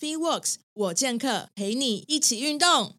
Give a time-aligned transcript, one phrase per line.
[0.00, 2.94] FeeWorks 我健客陪你一起运动。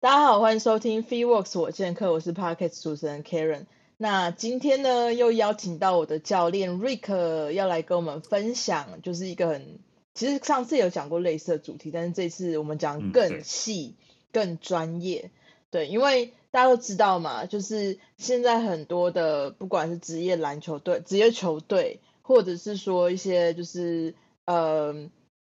[0.00, 3.66] 大家好，欢迎收听 FeeWorks 我健客，我是 Podcast 主持人 Karen。
[4.02, 9.78] 那今天呢，又邀请到我的教练 Rick 要来跟我们分享，就是一个很，
[10.12, 13.94] 其实上次有讲过类似的主题，但是这次我们讲更细、
[14.32, 15.30] 更专业。
[15.70, 24.16] 对，因为大家都知道嘛，就是现在很多的，不管是职业篮球队、职业球队，或者是说一些就是
[24.46, 24.96] 呃，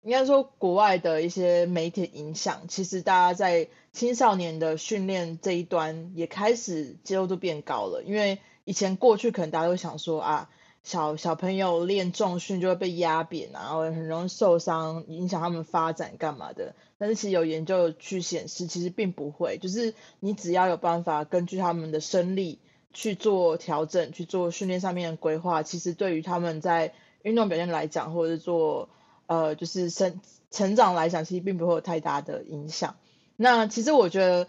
[0.05, 10.51] 应该说国外的一些媒体影响，其实大家在青少年的训练这一端也开始接受度变高了，因为以前过去可能大家都想说啊，
[10.83, 16.75] 小小朋友练重训就会被压扁啊，然后很容易受伤，影响他们发展干嘛的。
[16.99, 22.59] 但是其实有研究去显示，其实并不会，就是你只要有办法根据他们的生理
[22.93, 28.91] 去做调整，去做训练上面的规划，其实对于他们在运动表现来讲，或者是做
[29.27, 32.97] 呃就是成成长来讲，其实并不会有太大的影响。
[33.37, 34.47] 那其实我觉得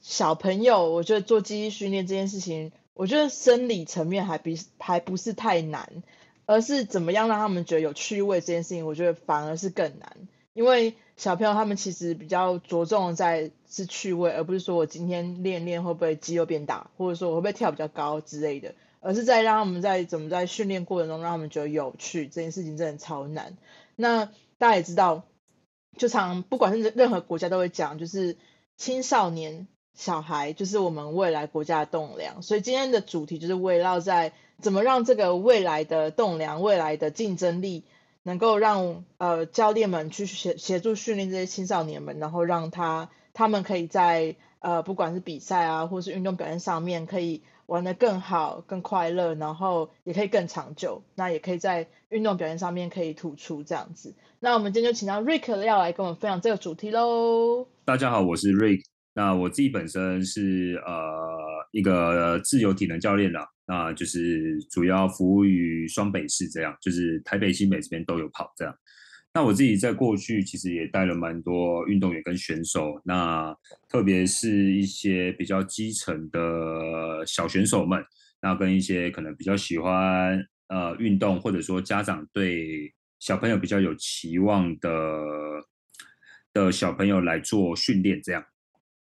[0.00, 6.02] 小朋友，我觉得做记忆训练这件事情，我觉得生理层面还比还不是太难，
[6.44, 10.16] 而是怎么样让他们觉得有趣味这件事情，我觉得反而是更难。
[10.52, 23.56] 因为小朋友他们其实比较着重在是趣味，而不是说我今天练练会不会肌肉变大，或者说我会不会跳比较高之类的，而是在让他们在怎么在训练过程中让他们觉得有趣这件事情真的超难。
[23.96, 24.26] 那
[24.58, 25.24] 大家也知道。
[25.98, 28.36] 就常不管是任何国家都会讲，就是
[28.76, 37.82] 青少年小孩就是我们未来国家的栋梁，所以今天的主题就是围绕在怎么让这个未来的栋梁、未来的竞争力，
[38.22, 47.42] 能够让呃教练们去协协助训练这些青少年们，然后让他他们可以在呃不管是比赛啊，或是运动表现上面可以。
[47.66, 51.02] 玩的更好、更快乐，然后也可以更长久。
[51.16, 54.14] 那也可以在运动表现上面可以突出这样子。
[54.38, 57.66] 那我们今天就请到 Rick 要来跟我们分享这个主题喽。
[57.84, 58.82] 大家好，我是 Rick。
[59.14, 60.94] 那我自己本身是呃
[61.72, 68.72] 一个自由体能教练啦，那就是主要服务于双北市这样，就是台北、新北这边都有跑这样。
[69.34, 73.54] 那我自己在过去其实也带了蛮多运动员跟选手，那
[73.88, 78.02] 特别是一些比较基层的小选手们，
[78.40, 80.38] 那跟一些可能比较喜欢
[80.68, 84.90] 呃运动，或者说家长对小朋友比较有期望的
[86.52, 88.44] 的小朋友来做训练，这样。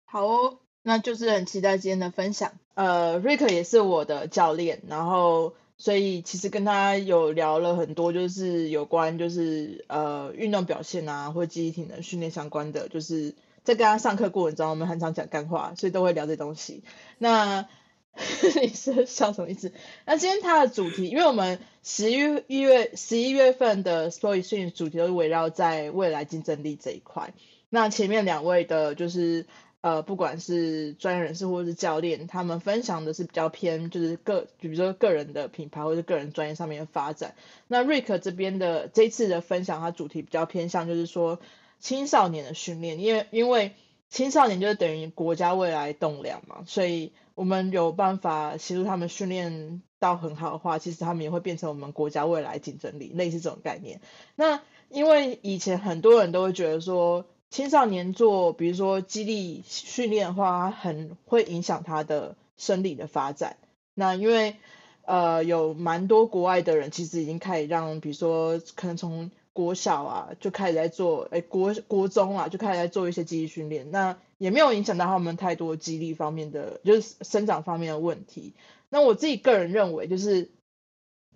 [0.06, 2.54] 好哦，那就是很期待今天的分享。
[2.74, 5.56] 呃，Rick 也是我的教练，然后。
[5.82, 13.34] 所以其实跟他有聊了很多，就是有关就是呃运动表现啊，或记忆体能训练相关的，就是
[13.64, 16.84] 在跟他上课过程中，我们很常讲干话，所以都会聊这东西。
[17.18, 17.66] 那
[18.62, 19.72] 你是笑什么意思？
[20.06, 27.34] 那今天它的主题，因为我们十一月十一月份的所有训练主题都围绕在未来竞争力这一块。
[27.70, 29.46] 那前面两位的就是。
[29.82, 37.34] 呃，不管是专业人士或者是教练，他们分享的是比较偏就是个，比如说个人的品牌或者个人专业上面的发展。
[37.70, 41.40] 那 Rick 这边的这次的分享，它主题比较偏向就是说
[41.80, 43.72] 青少年的训练，因为因为
[44.10, 54.02] 青少年就是等于国家未来栋梁嘛，所以我们有办法协助他们训练到很好的话，其实他们也会变成我们国家未来竞争力，类似这种概念。
[54.36, 57.26] 那因为以前很多人都会觉得说。
[57.52, 63.58] 青少年做，比如说激励训练的话，很会影响他的生理的发展。
[63.96, 64.56] 那因为
[65.02, 73.90] 呃有蛮多国外的人，其实已经开始让，比如说可能从国小啊就开始在做，哎国国中啊就开始在做一些激励训练。
[73.90, 78.56] 那也没有影响到他们太多激励方面的，就是生长方面的问题。
[78.90, 80.50] 那我自己个人认为，就是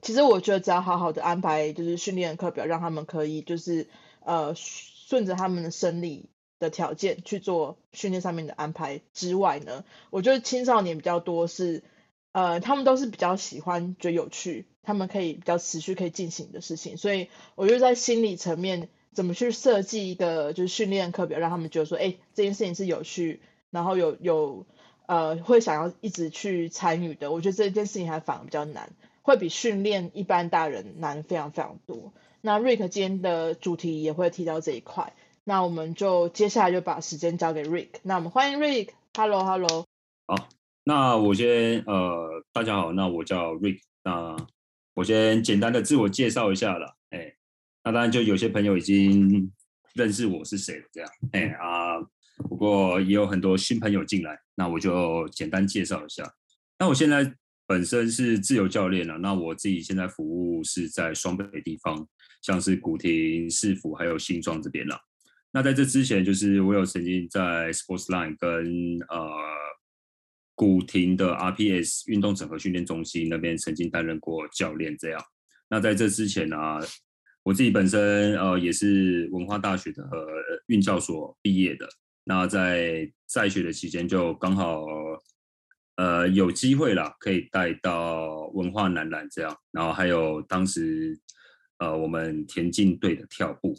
[0.02, 3.88] 其实我觉得只要好好的安排，就是训练课表，让他们可以就是
[4.22, 4.56] 呃。
[5.06, 6.30] 顺着他们的生理
[6.60, 11.84] 的条件去做训练上面的安排之外呢，我觉得青少年比较多是，
[12.32, 24.66] 呃，他们都是比较喜欢觉得有趣，他们可以比较持续可以进行的事情，所以我就在心理层面怎么去设计一个就是训练课表，让他们觉得说，哎，这件事情是有趣，然后有有
[25.06, 32.14] 呃会想要一直去参与的，我觉得这件事情还反而比较难，会比训练一般大人难非常非常多。
[32.42, 35.14] 那 Rick 今天的主题也会提到这一块，
[35.46, 37.90] 那我们就接下来就把时间交给 Rick。
[38.02, 39.86] 那我们欢迎 Rick，Hello Hello。
[40.28, 40.50] 好，
[40.84, 44.36] 那我先呃，大家好，那我叫 Rick，那
[44.94, 46.96] 我先简单的自我介绍一下了，
[47.84, 49.52] 那当然就有些朋友已经
[49.94, 52.00] 认识我是谁了，这样，哎啊，
[52.38, 56.24] 不过也有很多新朋友进来，那我就简单介绍一下。
[56.80, 57.34] 那我现在
[57.68, 62.08] 本身是自由教练了，那我自己现在服务是在双北地方，
[62.42, 64.98] 像是古亭、市府还有新庄这边了。
[65.52, 69.30] 那在这之前，就是我有曾经在 Sportsline 跟呃
[70.56, 75.24] 古亭的 RPS 运动整合训练中心那边曾经担任过教练，这样。
[75.70, 76.58] 那在这之前呢，
[77.44, 80.04] 我自己本身呃也是文化大学的
[80.68, 81.88] 运教所毕业的。
[82.24, 84.86] 那在在学的期间，就刚好
[85.98, 91.20] 呃有机会啦，可以带到文化男篮这样，然后还有当时
[91.80, 93.76] 呃我们田径队的跳步。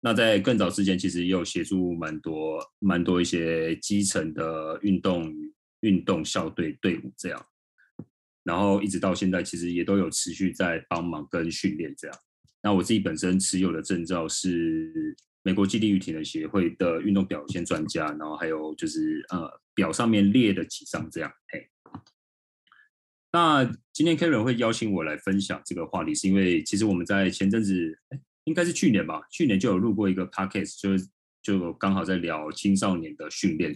[0.00, 5.34] 那在更早之前，其实也有协助蛮多蛮多一些基层的运动
[5.80, 7.46] 运动校队队伍这样，
[8.42, 12.18] 然后一直到现在，其实也都有持续在帮忙跟训练这样。
[12.64, 15.14] 那我自己本身持有的证照是
[15.44, 21.30] 美国基地与体能协会的运动表现专家，然后还有就是呃表上面列的几张这样。
[21.52, 21.68] 嘿，
[23.30, 27.98] 那今天 Karen 会邀请我来分享这个话题，是因为其实我们在前阵子。
[28.46, 31.08] 应该是去年吧，去年就有录过一个 podcast，就是
[31.42, 33.74] 就刚好在聊青少年的训练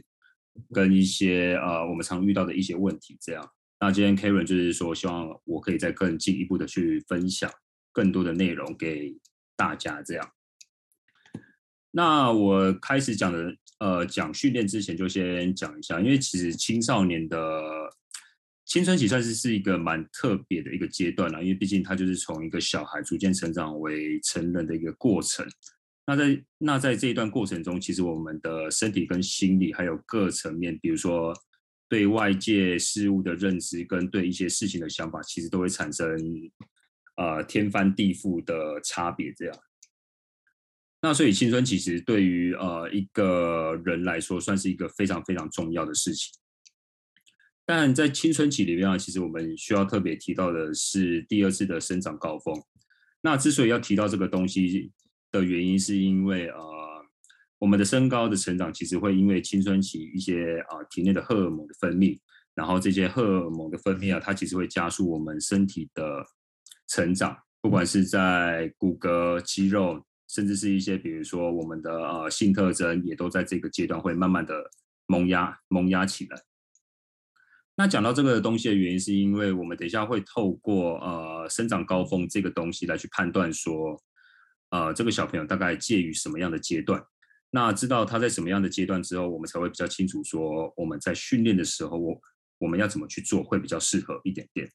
[0.74, 3.50] 跟一些呃我们常遇到的一些问题这样。
[3.80, 7.50] 那今天 Karen 就是说，希望我可以再更进一步的去分享
[7.98, 9.12] 更多的内容给
[9.56, 10.32] 大家这样。
[11.90, 17.36] 那我开始讲的呃讲训练之前，就先讲一下，因为其实青少年的。
[18.70, 25.42] 青春期算是是一个蛮特别的一个阶段了，因为毕竟他就是从一个小孩逐渐成长为成人的一个过程。
[26.06, 31.32] 那在那在这一段过程中，其实我们的身体跟心理还有各层面，比如说
[31.88, 36.06] 对外界事物的认知跟对一些事情的想法，其实都会产生
[37.18, 39.30] 呃天翻地覆的差别。
[39.36, 39.54] 这样，
[41.02, 46.32] 那所以青春期其实对于呃一个人来说，算是一个非常非常重要的事情。
[47.66, 52.54] 但在青春期里面啊，其实我们需要特别提到的是第二次的生长高峰。
[53.20, 54.90] 那之所以要提到这个东西
[55.30, 56.58] 的原因，是因为呃，
[57.58, 62.18] 我们的身高的成长其实会因为青春期一些啊体内的荷尔蒙的分泌，
[62.54, 66.24] 然后这些荷尔蒙的分泌啊，它其实会加速我们身体的
[66.88, 74.68] 成长，不管是在骨骼、肌肉，甚至是一些比如说我们的呃性特征，也都在这个阶段会慢慢的
[75.06, 76.42] 萌芽萌芽起来。
[77.76, 84.02] 那讲到这个东西的原因，是因为我们等一下会透过呃生长高峰这个东西来去判断说，
[84.70, 87.00] 呃这个小朋友大概介于什么样的阶段。
[87.50, 92.20] 那知道他在什么样的阶段之后，我们才会比较清楚说我们在训练的时候，我
[92.58, 94.68] 我们要怎么去做会比较适合一点点。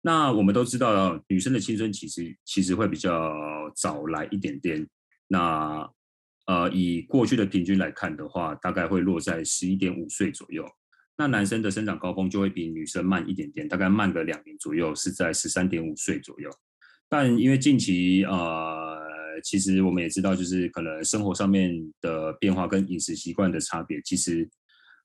[0.00, 3.34] 那我们都知道，女生的青春期实其实会比较
[3.76, 4.86] 早来一点点。
[5.26, 5.88] 那
[6.46, 10.64] 呃以过去的平均来看的话，大概会落在十一点五岁左右。
[11.16, 16.48] 那男生的生长高峰就会比女生慢一点点，大概慢个两年左右，是在十三点五岁左右。
[17.08, 24.48] 但因为近期呃，其实我们也知道，就是可能生活上面的变化跟饮食习惯的差别，其实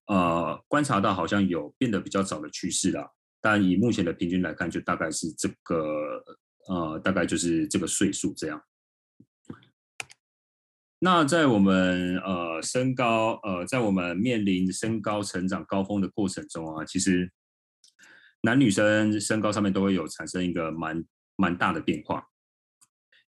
[0.05, 3.09] 呃观察到好像有变得比较早的趋势啦。
[3.45, 6.23] 但以目前的平均来看，就大概是这个
[6.69, 8.63] 呃，大概就是这个岁数这样。
[10.99, 17.29] 那在我们呃身高呃，在我们面临身高成长高峰的过程中啊，其实
[18.43, 21.03] 男女生身高上面都会有产生一个蛮
[21.35, 22.25] 蛮大的变化。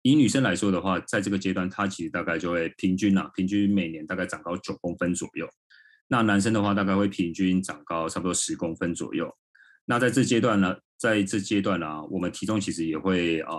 [0.03, 5.51] 以女生来说的话，在这个阶段，她其实大概就会平均啊，平均每年大概长高九公分左右。
[6.07, 9.37] 那男生的话，大概会平均长高差不多十公分左右。
[9.87, 13.59] 那在这阶段呢，在这阶段呢，我们体重其实也会呃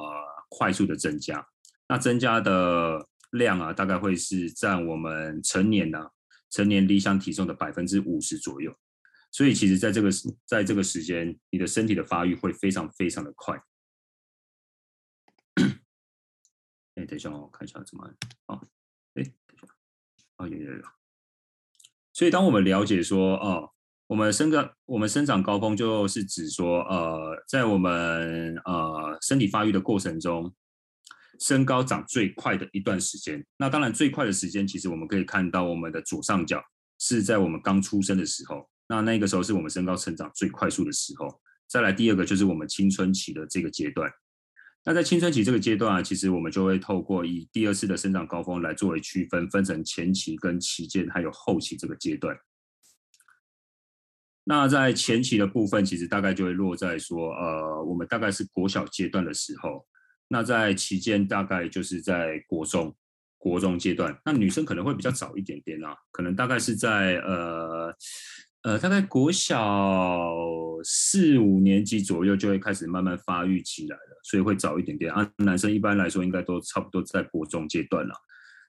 [0.49, 1.45] 快速的增加。
[1.89, 3.07] 那增加的。
[3.31, 5.99] 量啊，大概会是占我们成年呢
[6.49, 8.73] 成年理想体重的百分之五十左右，
[9.31, 10.09] 所以其实在这个
[10.45, 13.61] 在这个时间，你的身体的发育会非常非常的快。
[16.95, 18.09] 哎，等一下，我看一下怎么
[18.45, 18.61] 啊？
[19.15, 19.67] 哎，等一下，
[20.37, 20.83] 哦，有有有。
[22.13, 23.73] 所以当我们了解说，哦，
[24.07, 30.53] 我们生个我们生长高峰，就是指说，呃，在我们呃身体发育的过程中。
[31.39, 36.59] 身高长最快的一段时间，那当然最快的时间，其实我们可以看到我们的左上角
[36.97, 41.39] 是在我们刚出生的时候，那那个时候是我们身高成长最快速的时候。
[41.67, 44.09] 再来第二个就是我们青春期的这个阶段，
[44.83, 52.35] 那在青春期这个阶段啊，其实我们就会透过以第二次的生长高峰来作为区分，分成前期跟期间还有后期这个阶段。
[54.49, 59.85] 那在前期的部分，其实大概就会落在说，呃，我们大概是国小阶段的时候。
[60.29, 62.95] 那在期间大概就是在国中
[63.37, 67.93] 国中阶段，那女生可能会比较早一点点啊，可能大概是在呃
[68.63, 70.33] 呃大概国小
[70.81, 75.29] 四五年级左右就会开始慢慢发育起来了，所以会早一点点啊。
[75.37, 78.13] 男生一般来说应该都差不多在国中阶段了。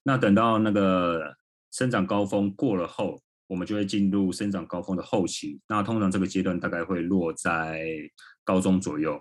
[0.03, 1.37] 那等到那个
[1.71, 5.61] 生长高峰过了后，我们就会进入生长高峰的后期。
[5.69, 7.85] 那通常这个阶段大概会落在
[8.45, 9.21] 高中左右。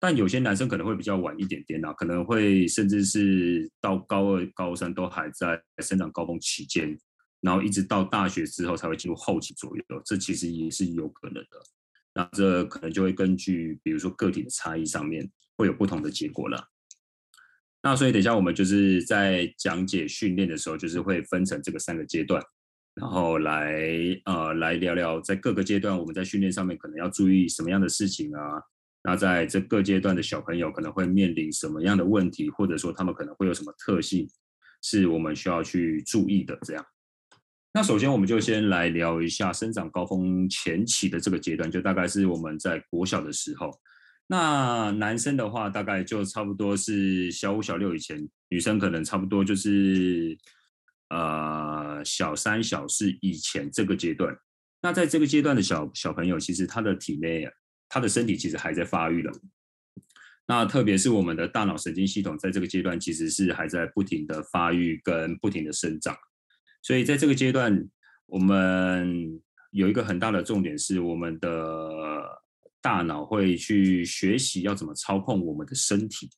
[0.00, 6.96] 但有些男生可能会比较晚一点点啊，可能会甚至是到高二、高三都还在生长高峰期间，
[7.40, 11.48] 然后一直到大学之后才会进入后期左右，这其实也是有可能的。
[12.14, 16.68] 那这可能就会根据比如说个体的差异上面会有不同的结果了。
[17.82, 22.40] 那所以等一下我们就是在讲解训练的时候，就是会分成这个三个阶段，
[22.98, 23.80] 然后来
[24.24, 28.40] 呃来聊聊在各个阶段我们在训练上面可能要注意什么样的事情啊。
[29.04, 34.28] 那在这各阶段的小朋友可能会面临什么样的问题，或者说他们可能会有什么特性，
[34.82, 36.58] 是我们需要去注意的。
[36.62, 36.84] 这样，
[37.72, 43.70] 那首先我们就先来聊一下生长高峰前期的这个阶段，就大概是我们在国小的时候。
[44.26, 48.18] 那男生的话，大概就差不多是小五、小六以前；
[48.50, 50.36] 女生可能差不多就是
[51.10, 54.36] 呃小三、小四以前这个阶段。
[54.82, 57.48] 那在这个阶段的小小朋友，其实他的体内。
[57.90, 59.32] 他的身体其实还在发育了，
[60.46, 66.14] 那特别是我们的大脑神经系统，在这个阶段其实是还在不停的发育跟不停的生长，
[66.82, 67.82] 所以在这个阶段，
[68.26, 72.22] 我们有一个很大的重点是，我们的
[72.82, 76.28] 大脑会去学习要怎么操控我们的身体。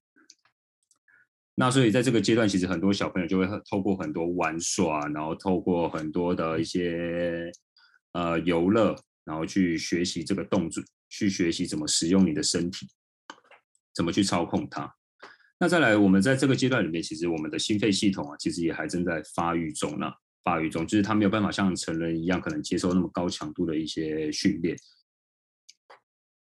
[1.60, 7.52] 那所以在这个阶段，其实很多小朋友就会透过很多玩耍，然后透过很多的一些
[8.12, 10.82] 呃游乐，然后去学习这个动作。
[11.10, 12.86] 去学习怎么使用你的身体，
[13.94, 14.90] 怎么去操控它。
[15.58, 20.06] 那再来，我们在这个阶段里面，其实我们的心肺系统啊，其实也还正在发育中呢。
[20.42, 24.74] 发育中，就是他没有办法像成人一样，可能接受那么高强度的一些训练。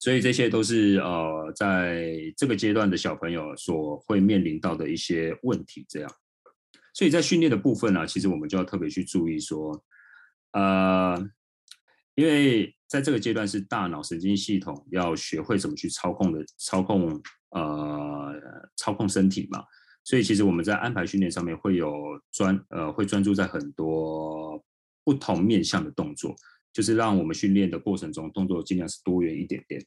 [0.04, 5.86] 所以这些都是呃，在这个阶段的小朋友所会面临到的一些问题。
[5.88, 6.12] 这样，
[6.94, 9.84] 所以在训练的部分呢，其实我们就要特别去注意说，
[10.52, 11.18] 呃，
[12.16, 12.76] 因为。
[12.94, 17.20] 在这个阶段是大脑神经系统要学会怎么去操控的，操控
[17.50, 18.32] 呃
[18.76, 19.64] 操控身体嘛，
[20.04, 21.92] 所以其实我们在安排训练上面会有
[22.32, 24.64] 专呃会专注在很多
[25.04, 26.36] 不同面向的动作，
[26.74, 29.82] 就是让我们训练的过程中动作尽量是多元一点点。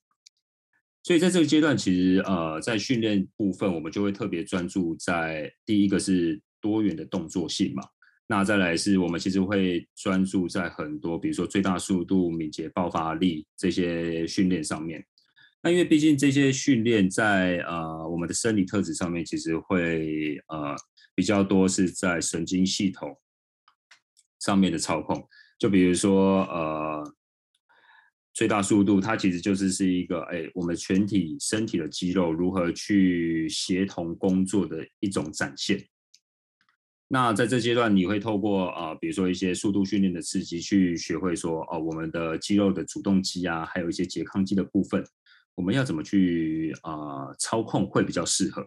[1.03, 7.83] 所以在这个阶段，其实呃在训练部分我们就会特别专注在第一个是多元的动作性嘛。
[8.29, 15.05] 那再来是我们其实会专注在很多，比如说最大速度、敏捷、爆发力这些训练上面。
[15.63, 20.75] 那因为毕竟这些训练在呃我们的生理特质上面，其实会呃
[21.15, 23.17] 比较多是在神经系统
[24.41, 25.29] 上面的操控。
[25.59, 27.15] 就比如说呃
[28.35, 35.83] 最大速度，它其实就是是一个哎我们全体身体的肌肉如何去协同工作的一种展现。
[37.09, 45.05] 那在这阶段，你会透过啊，比如说一些速度训练的刺激，去学会说哦，我们的肌肉的主动肌啊，还有一些拮抗肌的部分，
[45.55, 48.67] 我们要怎么去啊操控会比较适合。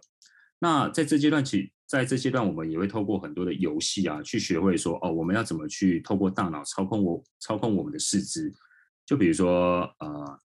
[0.57, 8.53] 那在这阶段起，在这阶段，我们也会透过很多的游戏啊，去学会说哦，我们要怎么去透过大脑操控我操控我们的四肢。
[9.07, 10.39] 就比如说呃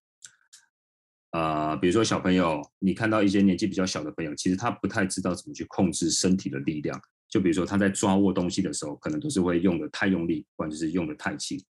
[1.33, 6.99] 呃，比如说小朋友，你看到一些年纪比较小的朋友，其实他不太知道怎么去控制身体的力量。
[7.29, 11.63] 就比如说他在抓握东西的时候，可能都是会用的太用力，或者是用的太轻。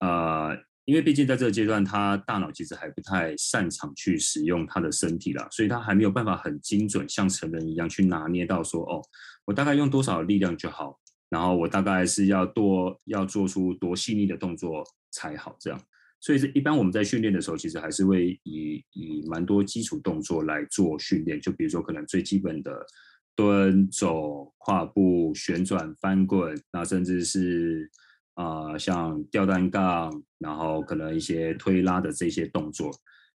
[0.00, 0.54] 呃，
[0.88, 9.02] 因为毕竟在这个阶段，他大脑其实还不太擅长去使用他的身体了，所以他还没有办法很精准像成人一样去拿捏到说，哦，
[9.44, 15.78] 我大概用多少力量就好，然后我大概是要多要做出多细腻的动作才好这样。
[16.20, 22.72] 所以是一般我们在训练的时候，其实还是会以以蛮多基础动作来做训练，就比如说可能最基本的。
[23.36, 27.88] 蹲、走、跨步、旋转、翻滚，那甚至是
[28.38, 32.88] 啊，像吊单杠，然后可能一些推拉的这些动作，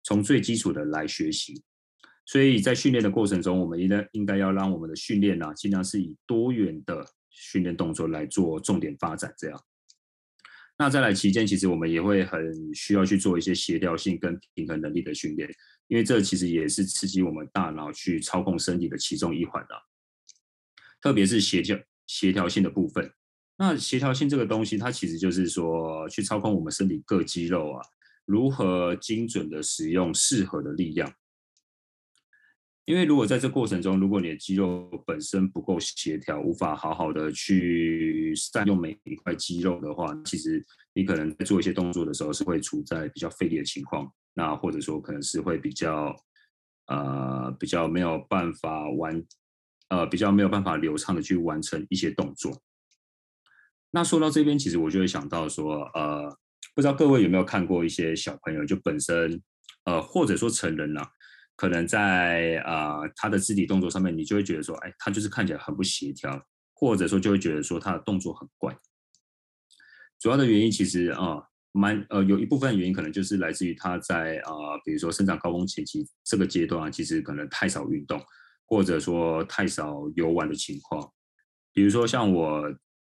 [0.04, 1.60] 从最基础的来学习。
[2.24, 9.34] 所以在训练的过程中，我们应该应该要让我们的训练呢，尽量是以多元的训练动作来做重点发展。
[9.36, 9.60] 这样，
[10.78, 15.52] 那再来期间，其实我们也会很需要去做一些协调性跟平衡能力的训练，
[15.88, 19.74] 因为这其实也是刺激我们大脑去操控身体的其中一环的。
[21.00, 23.12] 特别是协调协调性的部分，
[23.64, 27.80] 那协调性这个东西，它其实就是说去操控我们身体各肌肉啊，
[28.24, 31.14] 如何精准的使用适合的力量。
[32.86, 46.12] 因为如果在这过程中，如果你的肌肉本身不够协调，无法好好的去善用每一块肌肉的话，其实你可能在做一些动作的时候是会处在比较费力的情况，那或者说可能是会比较
[46.88, 49.24] 呃比较没有办法完
[49.90, 52.60] 呃比较没有办法流畅的去完成一些动作。
[53.92, 56.36] 那说到这边，其实我就会想到说，呃，
[56.74, 59.40] 不知道各位有没有看过一些小朋友，就本身
[59.84, 61.06] 呃或者说成人了。
[61.54, 68.76] 可能在啊他的肢体动作上面，你就会觉得说，哎，他就是看起来很不协调，或者说就会觉得说他的动作很怪。
[70.18, 78.20] 主要的原因其实啊，蛮呃有一部分原因可能就是来自于他在啊，比如说生长高峰前期这个阶段，其实可能太少运动，
[78.66, 81.12] 或者说太少游玩的情况。
[81.72, 82.64] 比如说像我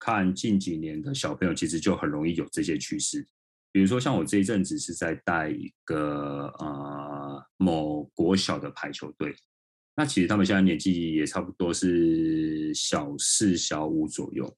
[0.05, 3.25] 看近几年的小朋友，其实就很容易有这些趋势。
[3.71, 9.33] 比如说像我这一阵子是在带一个呃某国小的排球队，
[9.95, 14.53] 那其实他们现在年纪也差不多是小四、小五左右，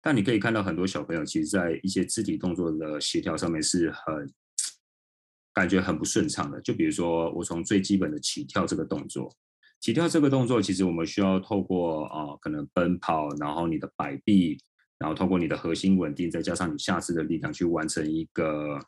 [0.00, 4.32] 但你可以看到很多小朋友其实，在一些肢体动作的协调上面是很
[5.52, 6.60] 感觉很不顺畅的。
[6.60, 9.34] 就比如说我从最基本的起跳这个动作，
[9.80, 14.56] 起跳这个动作，其实我们需要透过啊可能奔跑，然后你的摆臂。
[14.98, 18.78] 然后通过你的核心稳定，再加上你下肢的力量去完成一个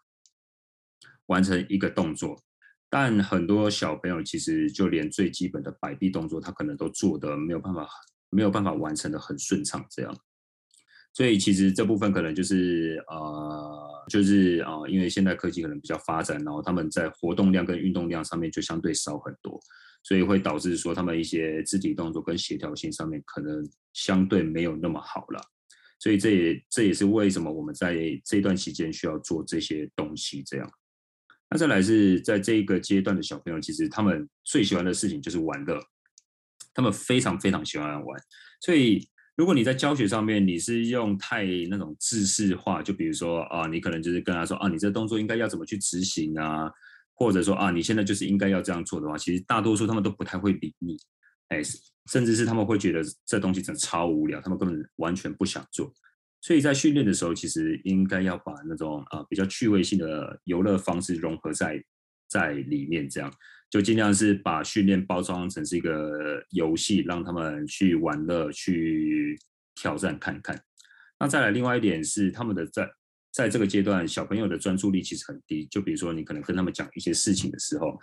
[1.27, 2.41] 完成一个动作，
[2.89, 7.89] 但很多小朋友其实就连最基本的摆臂动作，他可能都做的没有办法
[8.31, 10.17] 没有办法完成的很顺畅，这样。
[11.13, 19.59] 所以其实这部分可能就是呃就是啊，因为现代科技可能比较发展，然后他们在活动量跟运动量上面就相对少很多，
[20.03, 25.41] 所以会导致说他们一些肢体动作跟协调性上面可能相对没有那么好了。
[25.99, 30.43] 所以这也这也是为什么我们在这段期间需要做这些东西。
[30.43, 30.71] 这样，
[31.51, 35.81] 那再来是在这一个阶段的小朋友，其实他们最喜欢的事情就是玩乐，
[36.75, 38.23] 他们非常非常喜欢玩。
[38.61, 46.71] 所以，如果你在教学上面你是用太那种知识化，就比如说啊，你可能就是跟他说啊，你这动作应该要怎么去执行啊，
[47.15, 50.97] 或者说啊，你现在就是应该要这样做的话，其实大多数他们都不太会理你。
[51.49, 51.63] 哎，
[52.11, 55.93] 甚至是他们会觉得这东西真的超无聊，他们根本完全不想做。
[56.41, 61.83] 所以在训练的时候，其实应该要把那种啊比较趣味性的游乐方式融合在
[62.29, 63.33] 在里面，这样
[63.71, 69.39] 就尽量是把训练包装成是一个游戏，让他们去玩乐、去
[69.75, 70.61] 挑战看看。
[71.19, 72.89] 那再来，另外一点是他们的在
[73.33, 75.67] 在这个阶段，小朋友的专注力其实很低。
[75.67, 77.97] 就比如说，你可能跟他们讲一些事情的时候。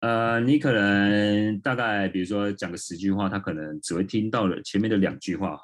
[0.00, 5.58] 呃，你可能大概比如说讲个十句话，他可能只会听到了前面的两句话，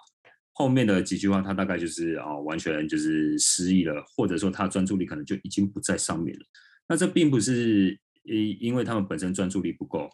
[0.52, 6.44] 后面的几句话他大概就是啊完全就是失忆了，或者说他专注力可能就已经不在上面了。
[6.88, 10.08] 那这并不是因因为他们本身专注力不够，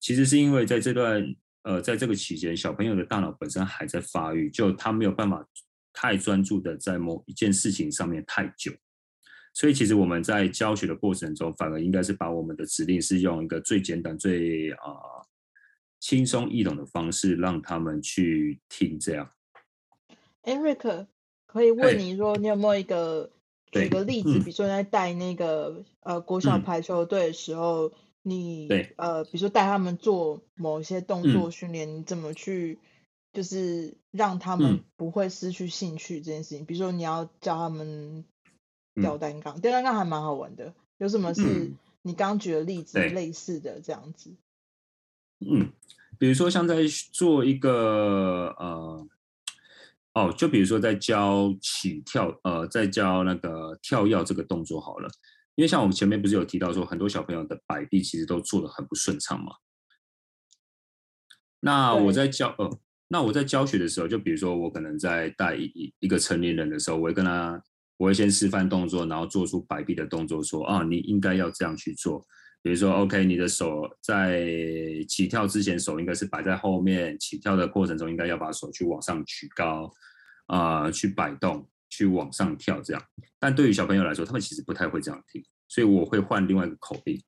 [0.00, 1.24] 其实是因为在这段
[1.62, 5.44] 呃在这个期间，小朋友的大脑本身还在发育，就他没有办法
[5.92, 8.70] 太专注的在某一件事情上面太久。
[9.56, 15.24] 所以其实我们在教学的过程中，反而应该是把我们的指令是用一个最简短、最啊
[15.98, 19.00] 轻松易懂的方式，让他们去听。
[19.00, 19.30] 这样
[20.42, 21.06] ，Eric
[21.46, 23.30] 可以问你说，你有没有一个
[23.72, 24.38] 举个例子？
[24.40, 32.78] 比如说在带那个呃国小排球队的时候，你呃比如说带他们做某一些动作训练，你怎么去
[33.32, 36.66] 就是让他们不会失去兴趣这件事情？
[36.66, 38.26] 比如说你要教他们。
[39.00, 40.72] 吊单杠，吊单杠还蛮好玩的。
[40.98, 41.70] 有什么是
[42.02, 44.34] 你刚举的例子类似的这样子？
[45.40, 45.70] 嗯，
[46.18, 46.76] 比如说像在
[47.12, 49.06] 做一个呃，
[50.14, 55.10] 哦，就比如说在教起跳，呃，在教那个跳跃这个动作好了。
[55.56, 59.52] 因为像我们前面不是有提到说，很多小朋友的摆臂其实都做的很不顺畅嘛。
[61.60, 62.78] 那我在教呃，
[63.08, 67.62] 那我在教学的时候，就比如说我可能在带一一个成年人的时候，我会跟他。
[67.96, 72.24] 我会先示范动作，然后做出摆臂的动作，说啊，你应该要这样去做。
[72.62, 74.44] 比如说，OK，你的手在
[75.08, 79.88] 起跳之前，手应该是摆在后面；起跳的过程中，应该要把手去往上举高，
[80.46, 83.00] 啊，去摆动，去往上跳这样。
[83.38, 87.22] 但对于小朋友来说，他们其实不太会这样听，所以我会换另外一个口令，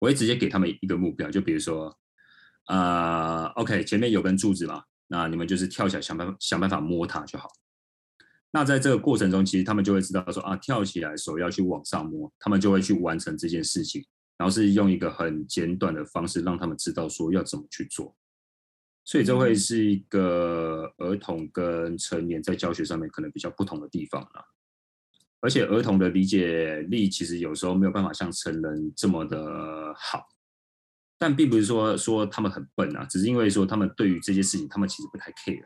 [0.00, 1.96] 我会直接给他们一个目标，就比如说，
[2.64, 7.48] 啊，OK，前面有根柱子嘛，那你们就是跳起来，想办法想办法摸它就好。
[8.54, 14.00] 那在这个过程中，其实他们就会知道说啊，跳起来手要去往上摸，他们就会去完成这件事情，
[14.38, 18.14] 然后是用一个很简短的方式让他们知道说要怎么去做。
[19.04, 24.46] 所以这会是一个儿童跟成年在教学上面可能比较不同的地方了。
[25.40, 30.28] 而且儿童的理解力其实有时候没有办法像成人这么的好，
[31.18, 35.64] 但并不是说说他们很笨啊，只是因为说他们对于这些事情，他们其实不太 care。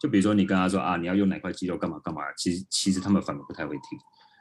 [0.00, 3.98] 就比如说你跟他说啊，你要用哪块肌肉干嘛干嘛，其实其实他们反而不太会听。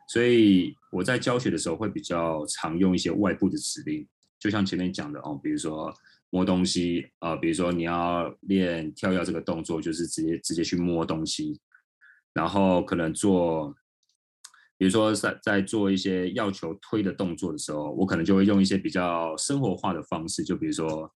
[0.09, 4.05] 所以我在教学的时候会比较常用一些外部的指令，
[4.37, 5.93] 就像前面讲的哦，比如说
[6.29, 11.59] 摸东西啊，比如说你要练跳跃这个动作，就是直接直接去摸东西，
[12.33, 13.73] 然后可能做，
[14.77, 21.11] 比如说在在做一些要求推的动作的时候，我可能就会用一些比较生活化的方式，就比如说。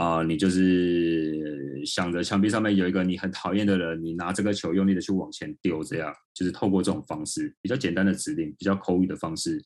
[0.00, 9.62] 啊，你就是想着墙壁上面有一个你很讨厌的人，你拿这个球用力的去往前丢，这样就是透过这种方式，比较简单的指令，比较口语的方式，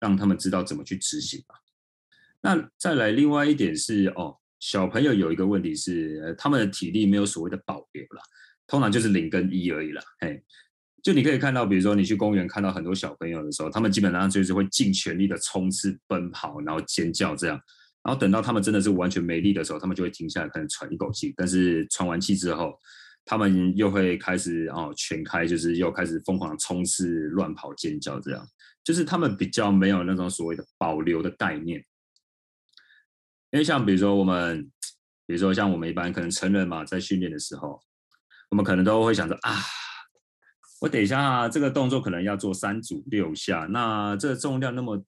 [0.00, 1.54] 让他们知道怎么去执行吧。
[2.40, 8.22] 那再来另外一点是，哦，小朋友有一个问题是，他们的体力没有所谓的保留了，
[8.66, 10.00] 通常就是零跟一而已了。
[10.18, 10.42] 嘿，
[11.02, 17.60] 就你可以看到，比如说你去公园看到很多小朋友的时候，他们基本上就是会尽全力的冲刺、奔跑，然后尖叫这样。
[18.04, 21.32] 然后等到他们真的是完全没力的时候，他们就会停下来，可能喘一口气。
[21.38, 22.78] 但是喘完气之后，
[23.24, 28.46] 他们又会开始哦全开，就是又开始疯狂的冲刺、乱跑、尖叫，这样
[28.84, 31.82] 就是他们比较没有那种所谓的保留的概念。
[33.52, 34.70] 因为像比如说我们，
[35.26, 37.80] 比如说像我们一般可能成人嘛，在训练的时候，
[38.50, 39.56] 我们可能都会想着啊，
[40.82, 45.02] 我等一下这个动作可能要做三组六下，那这个重量那么。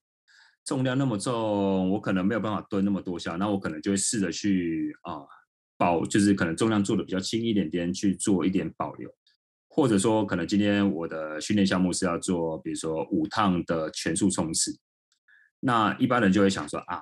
[0.67, 5.23] 重量那么重，我可能没有办法蹲那么多下，那我可能就会试着去啊
[5.77, 9.09] 保，就是可能重量做的比较轻一点点，去做一点保留，
[9.69, 14.77] 或者说可能今天我的训练项目是要做，比如说五趟的全速冲刺，
[15.61, 17.01] 那一般人就会想说啊，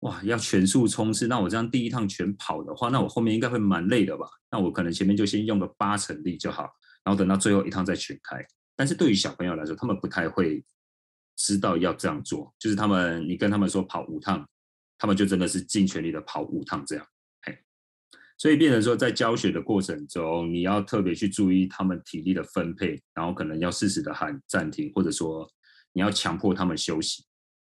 [0.00, 4.26] 哇，要全速冲刺，那我这样第一趟全跑的话，那我后面应该会蛮累的吧？
[4.50, 6.68] 那我可能前面就先用个八成力就好，
[7.04, 8.44] 然后等到最后一趟再全开。
[8.74, 10.64] 但是对于小朋友来说，他们不太会。
[11.36, 14.46] 知道要这样做，就是他们，你跟他们说跑五趟，
[14.98, 17.06] 他们就真的是尽全力的跑五趟这样。
[17.42, 17.58] 嘿，
[18.38, 25.48] 所以变成说，在教学的过程中，你要特别去注意他们体力的分配，然后可能要适时的喊暂停，或者说
[25.92, 27.24] 你要强迫他们休息，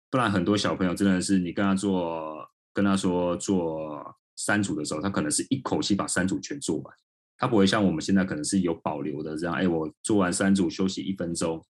[0.09, 6.95] 不然很多小朋友真的是你跟他做，跟他说做三组的时候，他可能是一口气把三组全做完，
[7.37, 11.65] 他不会像我们现在可能是有保留的这样，哎，我做完三组休息一分钟。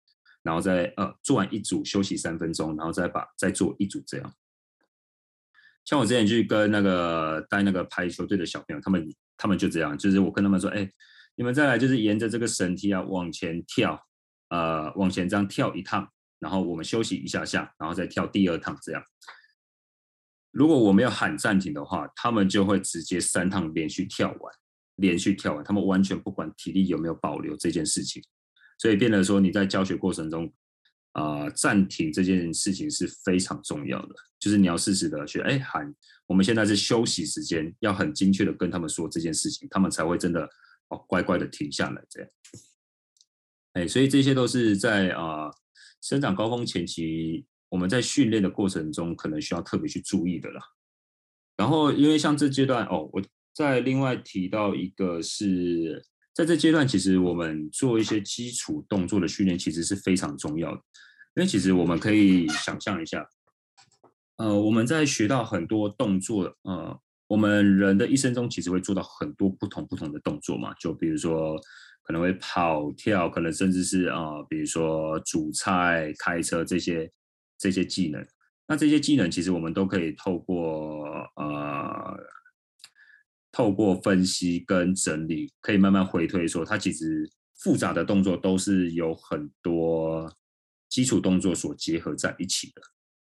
[0.46, 4.34] 然后再呃做完一组休息三分钟，然后再把再做一组这样。
[5.84, 10.88] 像我之前去跟那个带那个排球队的小朋友，他们他们就这样，就是我跟他们说，哎，
[11.36, 14.00] 你们再来就是沿着这个绳梯啊往前跳，
[14.50, 19.04] 呃往前这样跳一趟，然后我们休息一下下，然后再跳第二趟这样。
[20.52, 24.54] 如果我没有喊暂停的话，他们就会直接三趟连续跳完，
[24.98, 28.24] 连续跳完，他们完全不管体力有没有保留这件事情。
[28.78, 30.52] 所以变得说，你在教学过程中，
[31.14, 34.16] 啊，暂停这件事情是非常重要的。
[34.38, 35.96] 就是你要适时的去，哎，喊，
[36.28, 40.48] 我们现在是休息时间，要很精确的跟他们说这件事情，他们才会真的
[40.90, 42.30] 哦，乖乖的停下来这样。
[43.74, 45.50] 哎，所以这些都是在啊，
[46.02, 50.62] 生长高峰前期，我们在训练的过程中，可能需要特别去注意的啦。
[51.56, 53.22] 然后，因为像这阶段哦，我
[53.54, 56.06] 再另外提到一个是。
[56.36, 60.82] 在这阶段，其实我们做一些基础动作的训练，其实是非常重要的。
[61.36, 63.26] 因为其实我们可以想象一下，
[64.36, 70.74] 呃，我们在学到很多动作，呃，我们人的一生中其实会做到很多不同不同的动作嘛。
[70.74, 71.58] 就比如说，
[72.04, 77.10] 可能会跑跳，可能甚至是啊，比如说煮菜、开车这些
[77.58, 78.22] 这些技能。
[78.68, 81.06] 那这些技能，其实我们都可以透过
[81.38, 82.20] 呃。
[83.56, 90.30] 透过分析跟整理，可以慢慢回推说，它其实复杂的动作都是有很多
[90.90, 92.82] 基础动作所结合在一起的。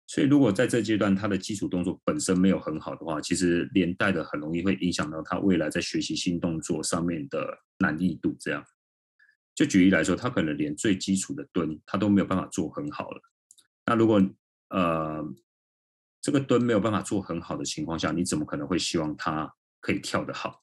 [0.07, 8.37] 所以，如果在这阶段他的基础动作本身没有很好的话，其实连带的很容易会影响到他未来在学习新动作上面的难易度。
[8.39, 8.65] 这样，
[9.57, 13.21] 就举例来说，他可能连最基础的蹲他都没有办法做很好了。
[13.87, 14.23] 那如果
[14.69, 15.21] 呃
[16.21, 19.53] 这个蹲没有办法做很好的情况下，你怎么可能会希望他？
[19.83, 20.63] 可以跳得好，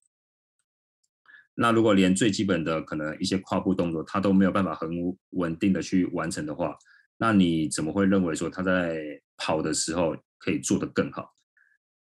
[1.54, 4.90] 那如果连最基本的可能一些跨步动作他都没有办法很
[5.32, 6.76] 稳定的去完成的话，
[7.18, 11.36] 那你怎么会认为说他在跑的时候可以做得更好？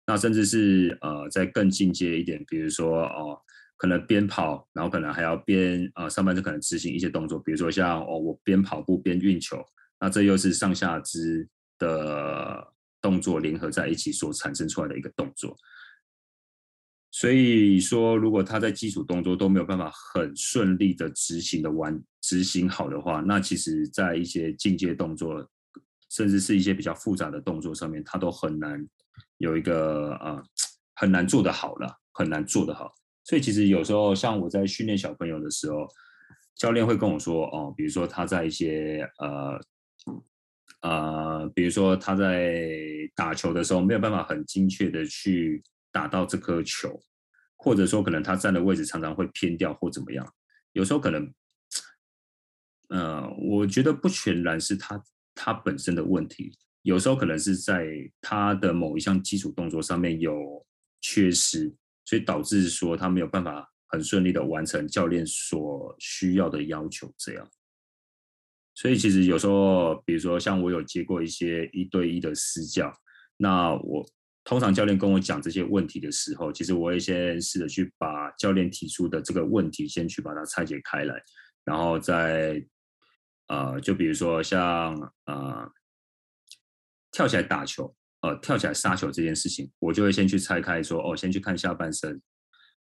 [0.08, 3.38] 那甚至是呃在更进阶一点，比如说哦，
[3.76, 9.62] 可能边跑，然后可能还要边呃上半身可能执行一些动作，比如说像哦我边跑步边运球，
[10.00, 11.46] 那这又是上下肢
[11.78, 12.66] 的
[13.02, 15.54] 动作联合在一起所产生出来的一个动作。
[17.20, 25.46] 所以说，如果他在基础动作都没有办法很顺利的执行的完执行好的话，那其实在一些进阶动作，
[26.12, 28.88] 甚至是一些比较复杂的动作上面，他都很难
[29.40, 30.42] 有一个呃
[30.96, 32.90] 很难做得好了，很难做得好。
[33.26, 35.86] 所以其实有时候像我在训练小朋友的时候，
[36.56, 42.64] 教练会跟我说哦，比如说他在一些呃呃，比如说他在
[43.14, 46.98] 打球的时候没有办法很精确的去打到这颗球，
[47.60, 50.28] 或者说可能他站的位置常常会偏掉或怎么样，
[50.72, 51.32] 有时候可能，
[52.88, 55.04] 呃，我觉得不全然是他
[55.36, 57.86] 他本身的问题，有时候可能是在
[58.20, 60.66] 他的某一项基础动作上面有
[61.02, 61.76] 缺失。
[62.06, 67.48] 所以导致说他没有办法很顺利的完成教练所需要的要求，这样。
[68.74, 72.92] 所以其实有时候，比如说像我有接过一些一对一的私教，
[73.38, 74.04] 那我
[74.44, 81.22] 通常教练跟我讲这些问题的时候，其实我会先试着去把教练提出的这个问题先去把它拆解开来，
[81.66, 82.64] 然后再
[83.48, 84.94] 呃，就比如说像
[85.26, 85.72] 呃
[87.12, 87.96] 跳起来打球。
[88.22, 92.22] 呃，跳起来杀球这件事情，我就会先去拆开说，哦，先去看下半身，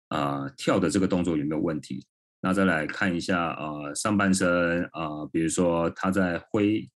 [0.07, 2.07] 啊，跳的这个动作有没有问题？
[2.39, 6.89] 那再来看一下，呃，上半身，啊，比如说他在挥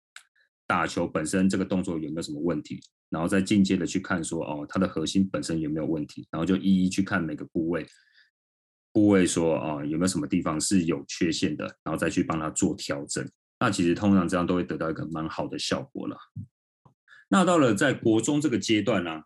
[0.69, 2.79] 打球本身这个动作有没有什么问题？
[3.09, 6.27] 然后再进阶的去看说，哦，他的核心本身有没有问题？
[6.29, 7.83] 然后就一一去看每个部位，
[8.93, 11.65] 部位说，哦，有没有什么地方是有缺陷的？
[11.83, 13.27] 然后再去帮他做调整。
[13.59, 16.15] 那其实通常这样都会得到一个蛮好的效果了。
[17.29, 19.23] 那到了在国中这个阶段呢，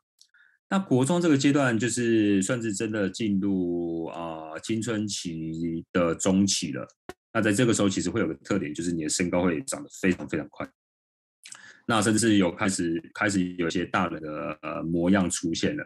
[0.70, 6.88] 那国中这个阶段就是算是真的进入啊青春期的中期了。
[7.34, 10.66] 那在这个时候，其实会有个特点，就是你的身高会长得非常非常快。
[11.88, 15.86] 那甚至有开始开始有一些大人的呃模样出现了。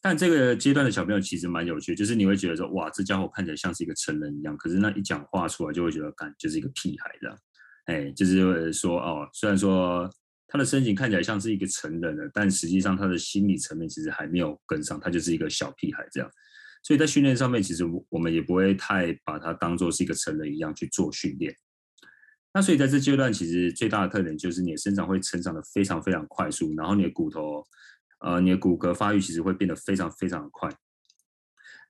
[0.00, 7.38] 但这个阶段的小朋友其实蛮有趣，就是你会觉得说，哇，这家伙看起来像是一个成人一样，可是那一讲话出来就会觉得，感就是一个屁孩这样。
[7.86, 10.08] 哎，就是说哦，虽然说。
[10.48, 16.30] 他的身形看起来像是一个成人了，但实际上他的心理层面其实还没有跟上，他就是一个小屁孩这样。
[16.82, 21.56] 所以在训练上面，其实我们也不会太把他当做是一个成人一样去做训练。
[22.54, 27.64] 那所以在这阶段，其实最大的特点就是你的生长会成长的非常非常快速，然后你的骨头，
[28.20, 30.70] 呃，你的骨骼发育其实会变得非常非常的快。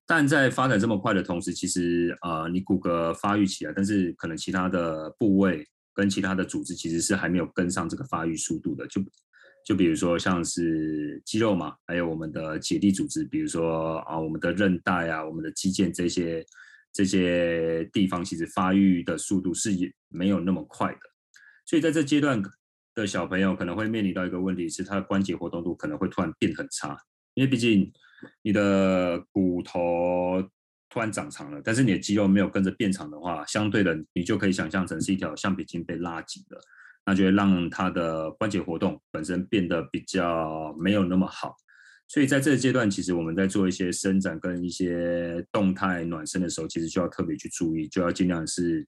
[0.07, 5.67] 但在发展这么快的同时，其实呃，你骨骼发育起来，但是可能其他的部位。
[5.95, 8.99] 跟其他的组织其实是还没有跟上这个发育速度的，就
[9.63, 16.43] 就比如说像是肌肉嘛，还有我们的结缔组织，比如说啊我们的韧带啊，我们的肌腱这些
[16.95, 19.71] 这些地方，其实发育的速度是
[20.13, 21.01] 没有那么快的。
[21.65, 22.43] 所以在这阶段
[22.95, 26.97] 的小朋友可能会面临到一个问题，是他的关节活动度可能会突然变很差，
[27.35, 27.93] 因为毕竟
[28.43, 30.49] 你的骨头。
[30.95, 36.61] 突然长长了，但是你的肌肉没有跟着变长的话，相对的，你就可以想象成是一条橡皮筋被拉紧了，
[37.07, 41.57] 那就会让他的关节活动本身变得比较没有那么好。
[42.09, 48.87] 所以在这个阶段，其实我们在做一些伸展跟一些动态暖身的时候，其实就要特别去注意，就要尽量是，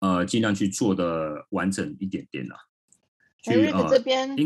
[0.00, 2.66] 呃，尽量去做的完整一点点啦。
[3.44, 4.36] 瑞克这边，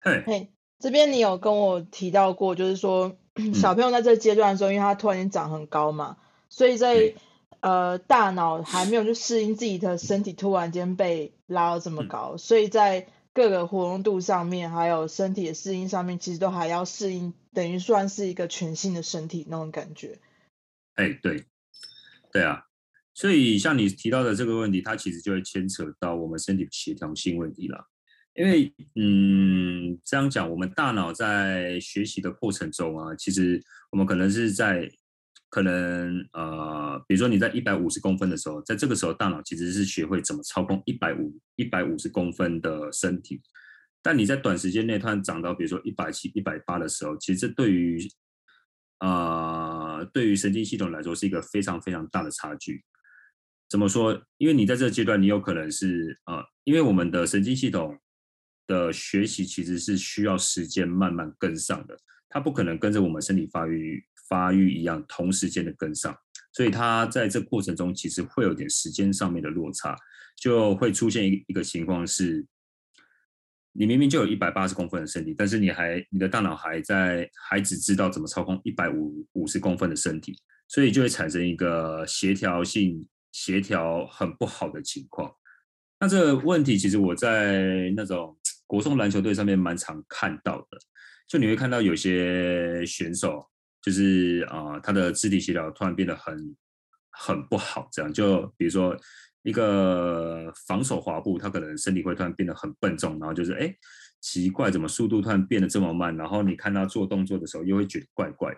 [0.00, 3.16] 嘿，嘿，这边你有跟我提到过，就是说。
[3.52, 6.16] 小朋友在这个阶段的时候，因为他突然间长很高嘛，
[6.48, 7.12] 所以在
[7.60, 20.18] 呃大脑还没有去适应自己的身体突然间被拉到这么高，所以在各个活动度上面，还有身体的适应上面，其实都还要适应，等于算是一个全新的身体那种感觉。
[20.94, 21.44] 哎，对，
[22.32, 22.64] 对啊，
[23.16, 27.82] 所以像你提到的这个问题，它其实就会牵扯到我们身体协调性问题了。
[28.34, 33.58] 因为，嗯，这样讲，我们大脑在学习的过程中啊，其实
[33.90, 34.86] 我们可能是在，
[35.48, 43.40] 可能呃，比如说你在一百五十公分的时候，在这个时候，大脑其实是学会怎么操控一百五一百五十公分的身体。
[44.02, 47.98] 但你在短时间内突然长到，比如说一百七、一百八的时候，其实这对于，
[49.00, 52.84] 呃，对于神经系统来说是一个非常非常大的差距。
[53.68, 54.20] 怎么说？
[54.38, 57.98] 因为你在这个阶段，你有可能是呃，因为我们的神经系统。
[58.68, 61.96] 的学习其实是需要时间慢慢跟上的，
[62.28, 66.12] 它不可能跟着我们身体发育发育一样同时间的跟上，
[66.52, 69.96] 所以它在这过程中其实会有点时间上面的落差，
[70.36, 72.44] 就会出现一一个情况是，
[73.70, 85.30] 你明明就有一百八十公分的身体，但是你还你的大脑还在还只知道怎么操控一百五五十公分的身体，所以就会产生一个协调性协调很不好的情况。
[86.00, 88.34] 那这个问题其实我在那种。
[88.68, 90.78] 国中篮球队上面蛮常看到的，
[91.28, 93.48] 就你会看到有些选手，
[93.80, 96.56] 就是啊，他的肢体协调突然变得很
[97.10, 98.96] 很不好，这样就比如说
[99.44, 103.72] 一个防守滑步，他可能身体会突然变得很笨重，然后就是哎，
[104.20, 106.16] 奇怪，怎么速度突然变得这么慢？
[106.16, 108.52] 然后你看他做动作的时候，又会觉得怪怪。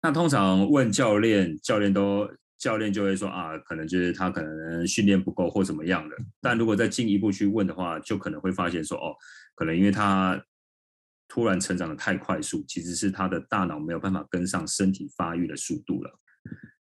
[0.00, 2.26] 那通常问教练，教练都
[2.60, 6.16] 教练就会说啊，可能就是他可能训练不够或怎么样的。
[6.40, 9.16] 但如果再进一步去问的话，就可能会发现说哦，
[9.54, 10.40] 可能因为他
[11.26, 16.20] 突然成长的太快速，其实是他的大脑没有办法跟上身体发育的速度了。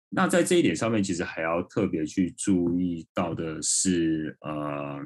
[0.08, 4.98] 那在这一点上面，其实还要特别去注意到的是，呃，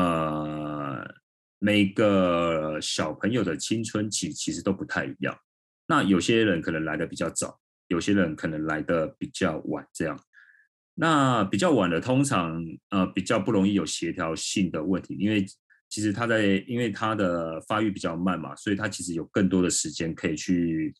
[0.00, 1.14] 呃，
[1.58, 5.36] 每个小朋友的青春期其实都不太一样。
[5.88, 7.59] 那有些人可能来的比较早，
[7.90, 10.18] 有些人可能来的比较晚，这样。
[10.94, 15.44] 那比较晚的，通常呃比较不容易有协调性的问题，因为
[15.88, 20.94] 其实他在，因为他的发育比较慢嘛，所以他其实有更多的时间可以去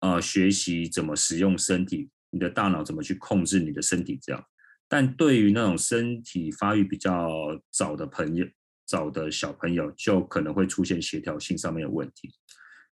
[0.00, 4.44] 呃学习怎么使用身体，你的大脑怎么去控制你的身体这样。
[4.88, 7.28] 但对于那种身体发育比较
[7.72, 8.46] 早的朋友，
[8.86, 12.30] 早的小朋友，就可能会出现协调性上面的问题。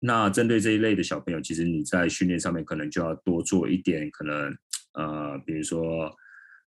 [0.05, 4.53] 那针对这一类的小朋友，其实你在训练上面可能就要多做一点，可能
[4.95, 6.13] 呃，比如说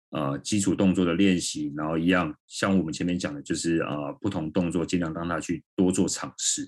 [0.09, 6.67] 呃基础动作的练习，然后一样像我们前面讲的，就是呃不同动作尽量让他去多做尝试，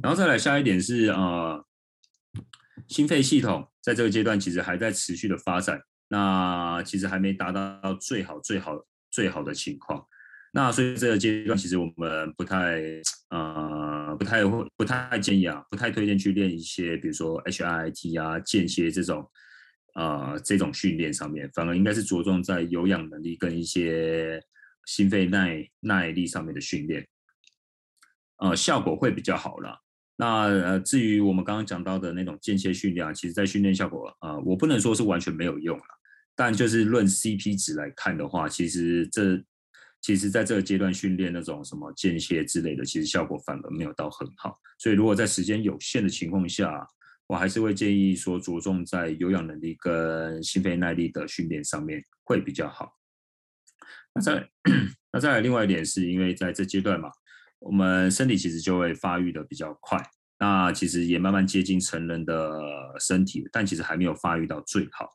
[0.00, 1.64] 然后再来下一点是呃
[2.86, 10.06] 心肺系统在这个阶段其实还在持续的发展，那其实还没达到最好最好最好的情况。
[10.56, 12.80] 那所以这个阶段，其实我们不太
[13.28, 19.30] 呃不太会不太建议啊，不太推荐去练一些，比如说 HIIT 啊、间歇这种
[19.96, 24.42] 呃这种训练上面，反而应该是着重在有氧能力跟一些
[24.86, 27.06] 心肺耐耐力上面的训练，
[28.38, 29.78] 呃效果会比较好了。
[30.16, 35.84] 那呃至于我们刚刚讲到的那种间歇训练啊，其实在训练效果呃我不能说是完全没有用了，
[36.34, 39.44] 但就是论 CP 值来看的话，其实这。
[40.00, 44.56] 其实，在这个阶段训练那种什么间歇之类的，其实效果反而没有到很好。
[44.78, 46.86] 所以，如果在时间有限的情况下，
[47.26, 52.92] 我还是会建议说，着重在有氧能力跟心肺耐力的训练上面会比较好。
[54.14, 54.48] 那再
[55.12, 57.10] 那再来，另外一点是因为在这阶段嘛，
[57.58, 60.00] 我们身体其实就会发育的比较快，
[60.38, 62.48] 那其实也慢慢接近成人的
[63.00, 65.10] 身体，但其实还没有发育到最好。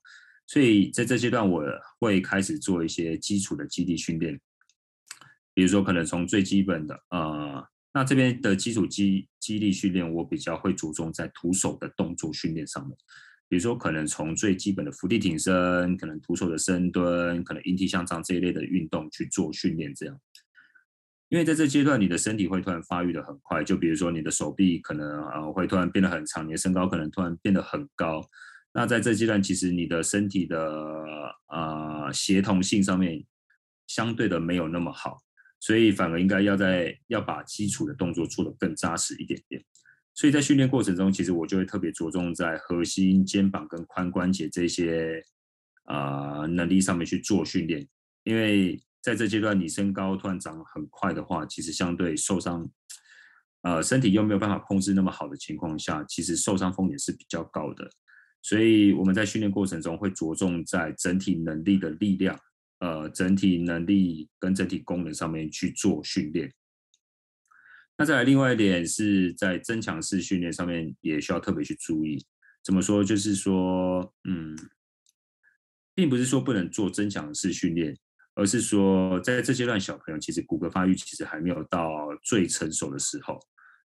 [0.48, 1.64] 所以在这阶段，我
[2.00, 4.38] 会开始做一些基础的基地训练。
[5.54, 12.98] 比如说，可能从最基本的，呃，那这边的基础肌肌力训练，我比较会着重在徒手的动作训练上面。
[13.50, 20.18] 比如说，可能从最基本的伏地挺身，可能徒手的深蹲，可能引体向上这一类的运动去做训练，这样。
[21.28, 28.22] 因为在这阶段，你的身体会突然发育的很快，就比如说你的手臂可能呃会突然变得很长，你的身高可能突然变得很高。
[28.74, 30.58] 那在这阶段，其实你的身体的
[31.48, 33.22] 呃协同性上面
[33.88, 35.22] 相对的没有那么好。
[35.62, 39.64] 所以反而应该要在要把基础的动作做得更扎实一点点。
[40.14, 45.24] 所以在训练过程中，其实我就会特别着重在核心、肩膀跟髋关节这些
[45.84, 47.88] 啊能力上面去做训练。
[48.24, 52.70] 因为在这阶段，你身高突然长很快的话，其实相对受伤，
[53.62, 57.90] 呃，身体又没有办法控制那么好的情况下，其实受伤风险是比较高的。
[58.42, 62.36] 所以我们在训练过程中会着重在整体能力的力量。
[62.82, 66.52] 呃，整体能力跟整体功能上面去做训练。
[67.96, 72.26] 那再来另外一点是在增强式训练上面也需要特别去注意。
[72.64, 73.04] 怎么说？
[73.04, 74.58] 就是说，嗯，
[75.94, 77.96] 并不是说不能做增强式训练，
[78.34, 83.40] 而是说在这阶段小朋友其实骨骼发育其实还没有到最成熟的时候。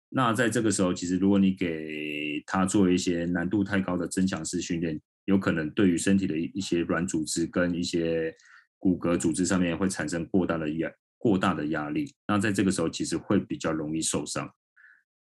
[0.08, 8.34] 那在这个时候，其实如果你给他做一些难度太高的增强式训练，有可能对于身体的一些软组织跟一些
[8.78, 14.48] 骨骼组织上面会产生过大的压过大的压力，那在这个时候其实会比较容易受伤。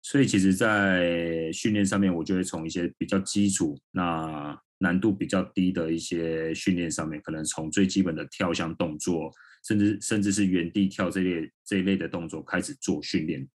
[0.03, 9.33] 所以其实，在训练上面，我就会从一些比较基础、那难度比较低的一些训练上面，可能从最基本的跳向动作，
[9.67, 13.49] 甚至甚至是原地跳这类这一类的动作开始做训练。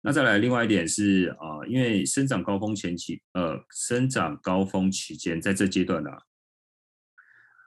[0.00, 6.10] 那再来另外一点是啊，因为生长高峰前期，呃，生长高峰期间，在这阶段呢。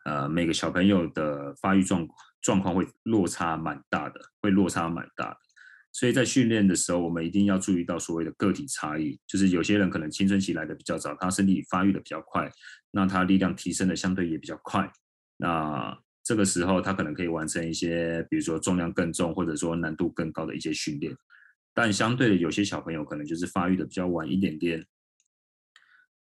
[0.07, 2.07] 呃，每个小朋友的发育状
[2.41, 5.37] 状况会落差蛮大的，会落差蛮大的，
[5.91, 12.49] 所以在训练的时候，我们一定要注意到所谓的个体差异，就是有些人可能青春期来的比较早，他身体发育的比较快，
[12.89, 14.89] 那他力量提升的相对也比较快，
[15.35, 15.93] 那
[16.23, 21.13] 这个时候他可能可以完成一些，比如说重量更重或者说难度更高的一些训练，
[21.73, 24.85] 但相对的有些小朋友可能就是发育的比较晚一点点，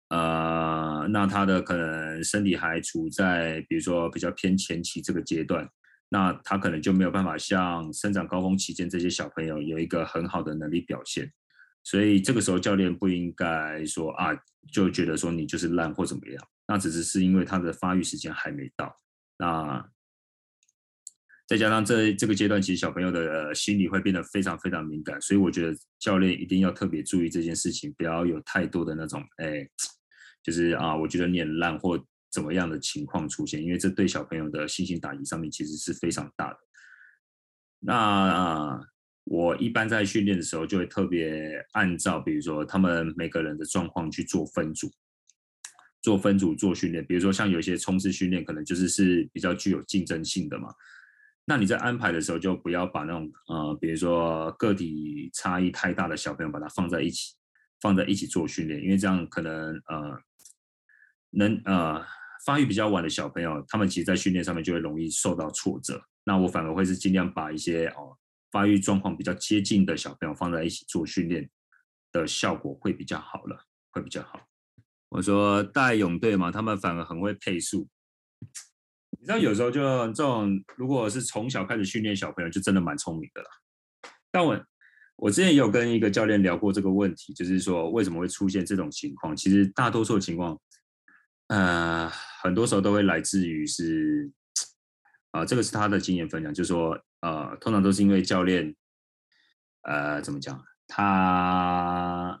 [0.08, 1.08] 呃。
[1.10, 5.68] 那他的可能身体还处在比如说比较偏前期这个阶段，
[6.08, 11.32] 那他可能就没有办法像生长高峰期间这些小朋友有一个很好的能力表现。
[11.84, 14.36] 所以这个时候教练不应该说啊，
[14.72, 19.00] 就觉得说你就是烂或怎么样，那只是是因为他的发育时间还没到。
[19.38, 19.88] 那
[21.46, 29.64] 再加上这这个阶段，其实小朋友的心理会变得非常非常敏感，所以我觉得教练一定要特别注意这件事情，不要有太多的那种哎，
[30.46, 36.58] 就是啊，我觉得你很烂或怎么样的情况出现，因为这对小朋友的信心打击上面其实是非常大的。
[37.80, 38.80] 那啊
[39.24, 44.88] 我一般在训练的时候，就会特别按照比如说他们每个人的状况去做分组，
[46.00, 47.04] 做分组做训练。
[47.04, 50.72] 比如说像有一些冲刺训练，可能就是是比较具有竞争性的嘛。
[51.44, 57.34] 那你在安排的时候，就不要把那种呃，比如说个体差异太大的小朋友，把它放在一起，
[57.86, 60.20] 放在一起做训练，因为这样可能呃，
[61.30, 62.04] 能呃
[62.44, 66.02] 发育比较晚的小朋友，他们其实在训练上面就会容易受到挫折。
[66.24, 68.18] 那我反而会是尽量把一些哦。
[68.50, 71.50] 发育状况比较接近的小朋友放在一起做训练
[72.10, 74.40] 的效果会比较好了，会比较好。
[75.10, 77.86] 我说带泳队嘛，他们反而很会配速。
[79.18, 79.80] 你知道有时候就
[80.12, 83.48] 这种，如果是从小开始训练小朋友，就真的蛮聪明的啦。
[84.30, 84.54] 但我
[85.16, 89.34] 我之前也有跟一个教练聊过这个问题，就是说为什么会出现这种情况？
[89.36, 90.60] 其实大多数情况，
[91.48, 92.08] 呃，
[92.42, 94.30] 很多时候都会来自于是。
[95.32, 98.74] 啊，这个是他的经验分享，就是说，呃，通常都是因为教练，
[99.82, 102.40] 呃，怎么讲，他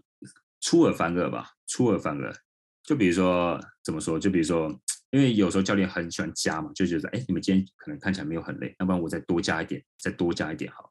[0.62, 2.34] 出尔反尔吧，出尔反尔。
[2.82, 4.18] 就比如说，怎么说？
[4.18, 4.74] 就比如说，
[5.10, 10.90] 因为有时候教练很喜欢加嘛，就觉得，哎，你们今天可能看起来没有很累，要不然我再多加一点，再多加一点好。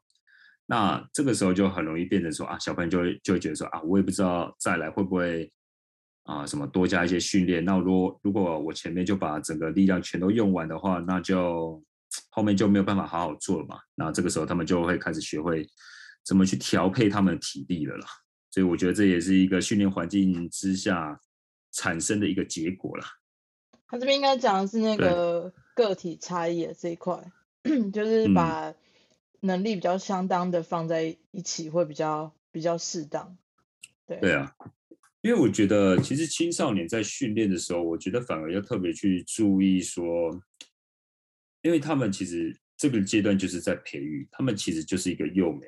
[0.66, 5.52] 那这个时候就很容易变成说，啊，小朋友就会就会觉得说，啊，我也不知道再来会不会。
[6.28, 7.64] 啊，什么多加一些训练？
[7.64, 11.80] 那如果如果我前面就把整个力量全都用完的话，那就
[12.32, 13.78] 后面就没有办法好好做了嘛。
[13.94, 15.70] 那这个时候他们就会开始学会
[16.26, 18.08] 怎么去调配他们的体力了啦。
[18.50, 21.16] 所以我觉得这也是一个训练环境之下
[21.74, 23.06] 产生的一个结果啦。
[23.88, 27.24] 他这边应该讲的是那个个体差异的这一块，
[27.94, 28.74] 就是把
[29.42, 33.38] 能力比较相当的放在一起会比较比较适当。
[34.06, 34.56] 对对啊。
[35.22, 40.40] 因为我觉得，其实青少年在训练的时候，我觉得反而要特别去注意说，
[41.64, 45.68] 因为他们其实这个阶段就是在培育，他们其实就是一个幼苗。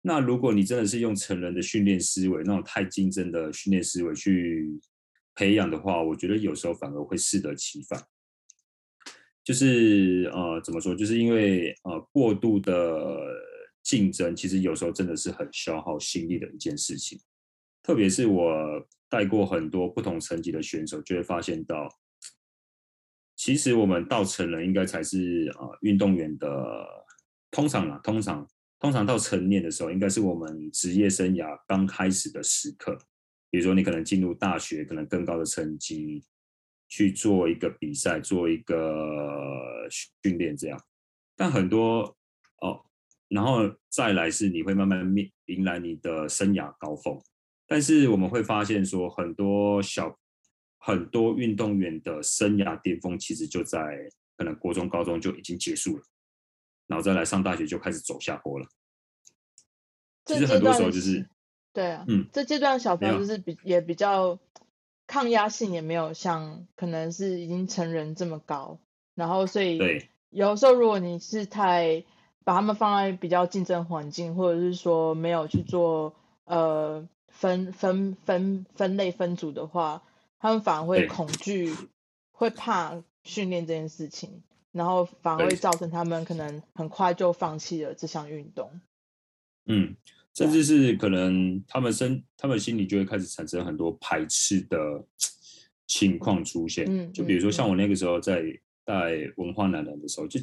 [0.00, 4.68] 那如果你真的是用成人的训练思维，那种太竞争的训练思维去
[5.36, 8.04] 培养的话，我觉得有时候反而会适得其反。
[9.44, 10.94] 就是呃，怎么说？
[10.94, 13.18] 就是因为呃，过度的
[13.82, 17.18] 竞争，其实有时候真的是很消耗心力的一件事情。
[17.82, 18.54] 特别是我
[19.08, 21.88] 带过很多不同层级的选手，就会发现到，
[23.34, 26.48] 其实我们到成人应该才是啊运动员的
[27.50, 28.46] 通常啊，通常
[28.78, 32.96] 通常到成年的时候，应该是我们职业生涯刚开始的时刻。
[33.50, 36.24] 比如说你可能进入大学，可能更高的成绩
[36.92, 40.78] 去做一个比赛，做一个训练这样。
[41.34, 42.14] 但很多
[42.60, 42.84] 哦，
[43.28, 47.18] 然后再来是你会慢慢面迎来你的生涯高峰。
[47.66, 50.14] 但是我们会发现，说很多小
[50.76, 53.80] 很多运动员的生涯巅峰，其实就在
[54.36, 56.04] 可能国中、高中就已经结束了，
[56.88, 58.66] 然后再来上大学就开始走下坡了。
[60.26, 61.26] 其实很多时候就是，
[61.72, 64.38] 对啊，嗯，这阶段小朋友就是比也比较
[65.12, 68.78] 抗压性也没有像可能是已经成人这么高，
[69.14, 72.04] 然后所以，有时候如果你是太
[72.44, 77.06] 把他们放在比较竞争环境，或者是说没有去做呃。
[77.34, 80.02] 分分分分类分组的话，
[80.38, 81.74] 他们反而会恐惧，
[82.30, 88.82] 会怕训练这件事情，然后反而会造成他们可能很快就放弃了这项运动。
[89.64, 89.96] 嗯，
[90.34, 94.78] 甚至是可能他们身他们心里就会开始产生很多排斥的
[95.86, 96.86] 情况出现。
[96.88, 98.42] 嗯，就比如说像我那个时候在
[98.84, 100.40] 带文化男篮的时候，就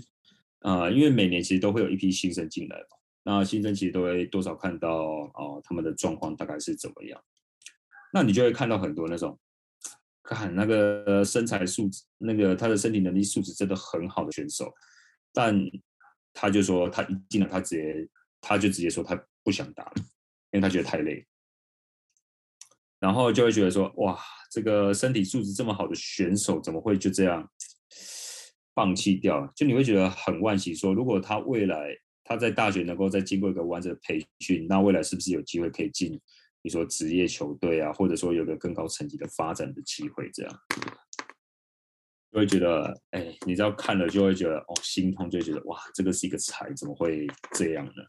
[0.59, 2.97] 啊，因为每年其实都会有一批新生进来嘛。
[3.23, 4.89] 那新生其实都会多少看到
[5.35, 7.21] 哦，他们的状况大概是怎么样？
[8.13, 9.37] 那你就会看到很多那种，
[10.23, 14.73] 看那个身材素质，那个他的身体能力素质真的很好的选手，
[15.33, 15.59] 但
[16.33, 18.07] 他就说他一进来他直接
[18.39, 19.93] 他就直接说他不想打了，
[20.51, 21.25] 因为他觉得太累，
[22.99, 24.19] 然后就会觉得说哇，
[24.51, 27.49] 这个身体素质这么好的选手怎么会就这样
[28.75, 29.45] 放弃掉？
[29.55, 31.95] 就你会觉得很惋惜，说如果他未来。
[32.21, 36.11] 他在大学能够再经过一个完整的培训，那未来是不是有机会可以进
[36.61, 40.59] 比如说职业球队啊，或者说有个更高层级的发展的机会，这样，
[42.31, 48.03] 就会觉得，哎，你知道看了就会觉得，哦，心痛，就觉得，哇，这个是一个才，怎么会这样呢？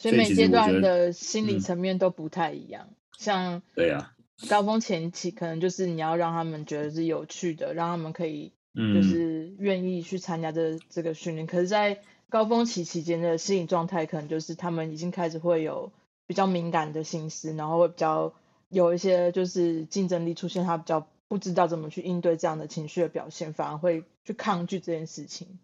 [0.00, 2.88] 所以每阶段的心理层面都不太一样，
[3.18, 4.14] 像对呀，
[4.48, 15.92] 高峰前期可能就是你要让他们觉得是有趣的，让他们可以就是愿意去参加这这个训练，可是，在高峰期期间的心理状态，可能就是他们已经开始会有。
[16.26, 18.32] 比较敏感的心思，然后会比较
[18.68, 25.58] 有一些就是竞争力出现，他比较不知道怎么去应对这样的情绪的表现，反而会去抗拒这件事情。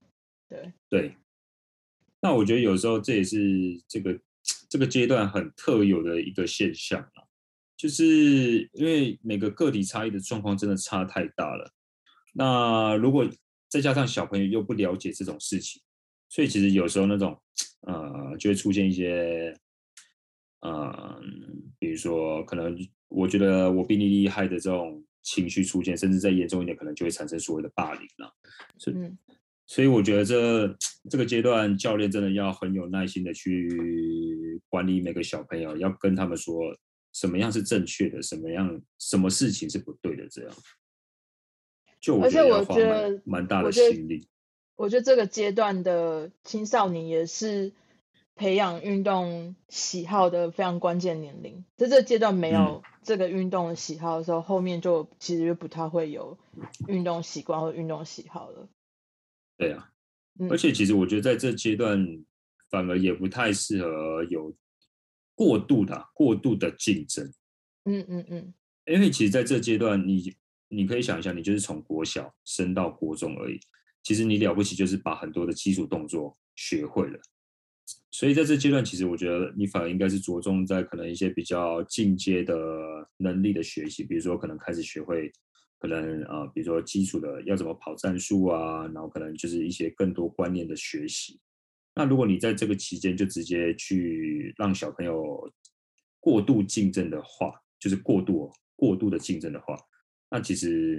[0.49, 0.73] 对。
[0.89, 1.15] 对，
[2.21, 4.19] 那我觉得有时候这也是这个
[4.69, 7.25] 这个阶段很特有的一个现象啊，
[7.77, 11.73] 就是因为每个个体差异的状况真的差太大了。
[12.35, 13.29] 那如果
[13.69, 15.83] 再加上小朋友又不了解这种事情，
[16.29, 17.41] 所以其实有时候那种
[17.81, 19.55] 呃就会出现一些。
[20.61, 22.77] 嗯，比如说，可能
[23.09, 28.35] 我觉得我比你厉害的这种情绪出现，甚至再严重一点，可能就会产生所谓的霸凌了。
[28.77, 28.97] 所以，
[29.67, 30.77] 所以我觉得这
[31.11, 36.57] 这个阶段，教练真的要很有耐心的去管理每个小朋友，要跟他们说
[37.13, 40.53] 什么样是正确的，什么样什么事情是不对的，这样。
[42.01, 44.29] 就而且我觉得蛮大的心力。
[44.77, 47.73] 我觉得这个阶段的青少年也是。
[48.39, 56.37] 培养运动喜好的非常关键年龄，在这个阶段没有这个运动的喜好的时候，后面就其实就不太会有
[56.87, 58.69] 运动习惯或运动喜好了。
[59.57, 59.91] 对啊，
[60.51, 62.07] 而且其实我觉得在这阶段
[62.71, 64.55] 反而也不太适合有
[65.35, 67.33] 过度的过度的竞争。
[67.85, 68.55] 嗯嗯嗯，
[68.87, 70.35] 因为其实在这阶段，你
[70.69, 73.59] 你可以想一下，你就是从国小升到国中而已，
[74.03, 77.19] 其实你了不起就是把很多的基础动作学会了。
[78.11, 82.57] 所以在这阶段，其实我觉得你反而应该是着重在可能一些比较进阶的
[83.19, 85.31] 能力的学习，比如说可能开始学会，
[85.87, 91.41] 可能啊，比如说基础的要怎么跑战术啊，然后可能就是一些更多观念的学习。
[91.95, 95.53] 那如果你在这个期间就直接去让小朋友
[96.21, 99.77] 过度竞争的话，就是过度过度的竞争的话，
[100.31, 100.99] 那其实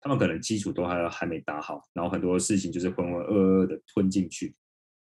[0.00, 4.56] 他们可能基础都还还没打好，然后很多事情就是浑浑噩噩的吞进去，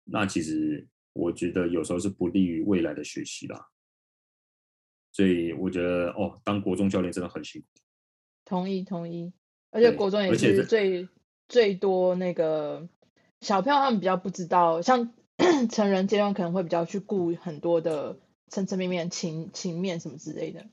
[0.04, 0.86] 那其实。
[1.16, 3.68] 我觉得有时候是不利于未来的学习啦，
[5.12, 7.68] 所以我觉得哦，当国中教练真的很辛苦。
[8.44, 9.32] 同意同意，
[9.70, 11.08] 而且国中也是最
[11.48, 12.88] 最多那个
[13.40, 15.12] 小朋友，他们比较不知道，像
[15.70, 18.18] 成人阶段可能会比较去顾很多的
[18.48, 20.66] 层层面面、情情面什么之类的。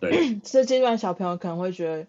[0.00, 2.06] 对， 这阶段小朋友可能会觉得，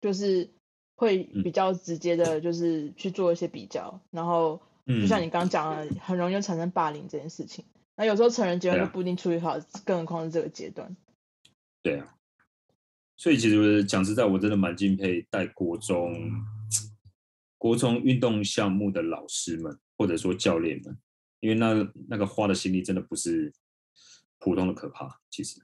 [0.00, 0.50] 就是
[0.96, 4.60] 会比较直接的，就是去做一些比较，然后。
[4.88, 7.64] 就像你刚刚讲的，很容易产生霸凌这件事情。
[7.96, 10.96] 那有时候成人阶段就不一定处理好，更何况是这个阶段。
[11.82, 12.14] 对啊，
[13.16, 16.30] 所以其实讲实在，我真的蛮敬佩带国中、
[17.58, 20.96] 国中运动项目的老师们，或者说教练们，
[21.40, 23.52] 因为那那个花的心力真的不是
[24.38, 25.20] 普通的可怕。
[25.30, 25.60] 其实，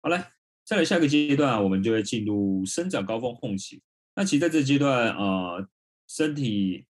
[0.00, 0.24] 好嘞，
[0.64, 3.82] 再来下个阶段，我们就会进入生长高峰后期。
[4.14, 5.68] 那其实在这阶段啊，
[6.08, 6.86] 身体。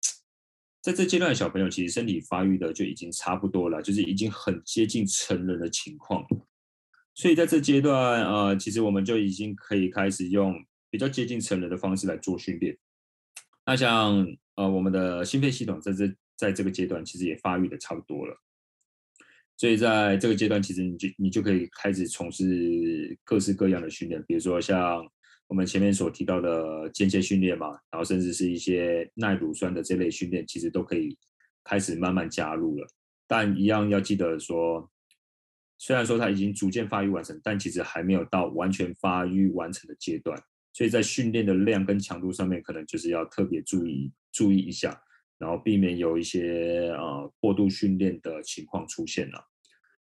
[0.83, 6.26] 在这阶段的小朋友，其实身体发育的就已经差不多了，就是已经很接近成人的情况。
[7.20, 10.54] 所以在这阶段，呃，其实我们就已经可以开始用
[10.88, 12.74] 比较接近成人的方式来做训练。
[13.66, 18.34] 那像呃，我们的心肺系统在这在这个阶段其实也发育的差不多了。
[19.58, 25.06] 所以在这个阶段，其实你就你就可以开始从事各式各样的训练，比如说像。
[25.50, 31.18] 我们前面所提到的间歇训练嘛，然后甚至是一些耐乳酸的这类训练，其实都可以
[31.64, 32.86] 开始慢慢加入了。
[33.26, 34.88] 但一样要记得说，
[35.81, 40.39] 虽然说它已经逐渐发育完成，但其实还没有到完全发育完成的阶段。
[40.74, 45.03] 所以在训练的量跟强度上面，可能就是要特别注意注意一下，
[45.39, 49.43] 然后避免有一些呃过度训练的情况出现了。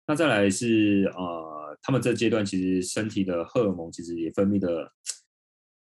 [0.06, 4.92] 那再来是呃，他们这阶段其实身体的荷尔蒙其实也分泌的。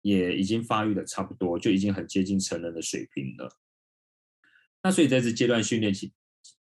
[0.06, 3.50] 也已经发育的差不多，就已经很接近成人的水平了。
[4.84, 6.12] 那所以在这阶段训练期，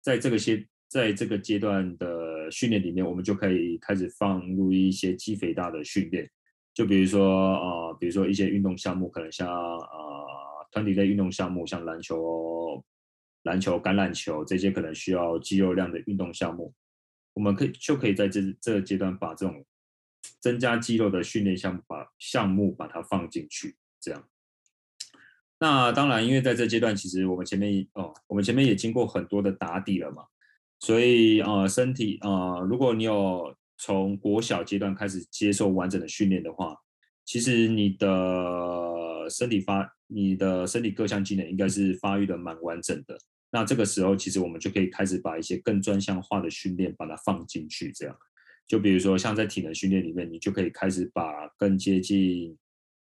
[0.03, 2.07] 在这个些在这个阶段的
[2.51, 6.30] 训练里面，我们就可以开始放入一些肌肥大的训练。
[6.74, 10.26] 就比如说呃，比如说一些运动项目，可能像呃
[10.70, 12.84] 团体类运动项目，像篮球、
[13.42, 16.74] 篮球、橄榄球这些可能需要肌肉量的运动项目，
[17.34, 19.64] 我们可以就可以在这这个阶段把这种。
[20.38, 24.28] 增加肌肉的训练项目，把项目把它放进去，这样。
[25.59, 30.24] 那当然，因为在这阶段，其实我们前面哦，我们前面也经过很多的打底了嘛，
[30.81, 36.74] 所以呃，身体呃，如果你有从国小阶段开始接受完整的训练的话，
[37.24, 43.16] 其实你的身体发，你的身体各项机能应该是发育的蛮完整的。
[43.53, 48.16] 那这个时候，其实我们就可以开始把一些更专项化的训练把它放进去，这样。
[48.66, 52.57] 就比如说像在体能训练里面，你就可以开始把更接近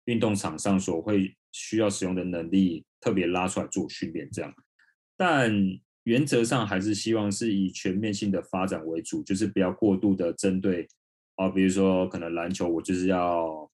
[0.06, 4.54] 运动场上所会需要使用的能力特别拉出来做训练，这样。
[5.18, 5.52] 但
[6.06, 10.88] 原则上还是希望是以全面性的发展为主，就是不要过度的针对
[11.36, 13.70] 啊，比如说可能篮球我就是要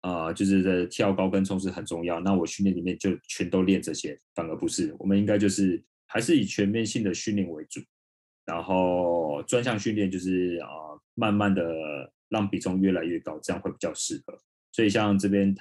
[0.00, 7.80] 啊，就是在跳高跟冲是很重要，那我训练里面就全都练这些，反而不是，我们应该就是还是以全面性的训练为主，
[8.46, 10.68] 然后专项训练就是啊，
[11.14, 14.38] 慢慢的让比重越来越高，这样会比较适合。
[14.72, 15.54] 所以像这边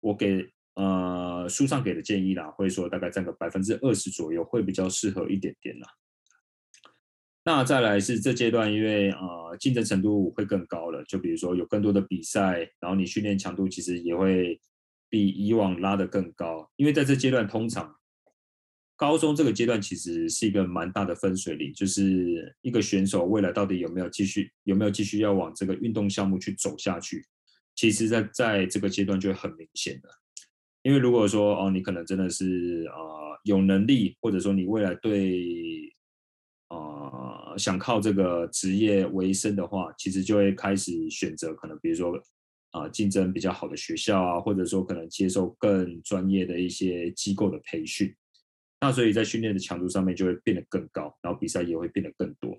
[0.00, 0.50] 我给。
[0.74, 5.88] 呃，书上给的建议啦，会说大概占个百分之二十左右，会比较适合一点点啦。
[7.44, 14.60] 那再来是这阶段，因为呃竞争程度会更高了，就比如说有更多的比赛，然后你训练强度其实也会
[15.08, 16.70] 比以往拉得更高。
[16.76, 17.96] 因为在这阶段，通常
[18.94, 27.26] 高中这个阶段其实是一个蛮大的分水岭，就是一个选手未来到底有没有继续有没有继续要往这个运动项目去走下去，
[27.74, 30.08] 其实在在这个阶段就会很明显的。
[30.82, 35.94] 因为如果说哦，你可能真的是呃有能力，或者说你未来对
[36.68, 42.18] 呃想靠这个职业为生的话，其实就会开始选择可能比如说
[42.70, 48.14] 啊竞争比较好的学校啊，或者说可能接受更专业的一些机构的培训。
[48.80, 52.58] 那所以在训练的强度上面就会变得更高，然后比赛也会变得更多。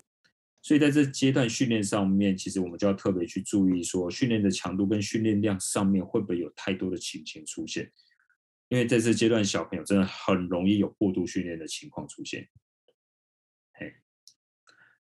[0.62, 7.90] 所以在这阶段训练上面，其实我们就要特别去注意说训练的强度跟训练量上面会不会有太多的情形出现。
[8.72, 12.48] 因为在这阶段，小朋友真的很容易有过度训练的情况出现。
[13.74, 13.92] 嘿，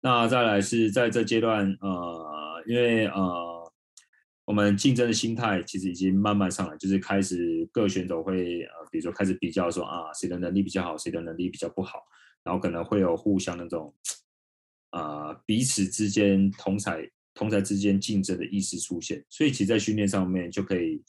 [0.00, 3.72] 那再来是在这阶段，呃，因为呃，
[4.46, 11.98] 我们竞争的心态其实已经慢慢上来，就是开始各选手会呃，比如说开始比较说啊，谁的能力比较好，谁的能力比较不好，
[12.42, 13.94] 然后可能会有互相那种
[14.92, 19.22] 啊，彼此之间同才同才之间竞争的意识出现。
[19.28, 21.04] 所以，其实在训练上面就可以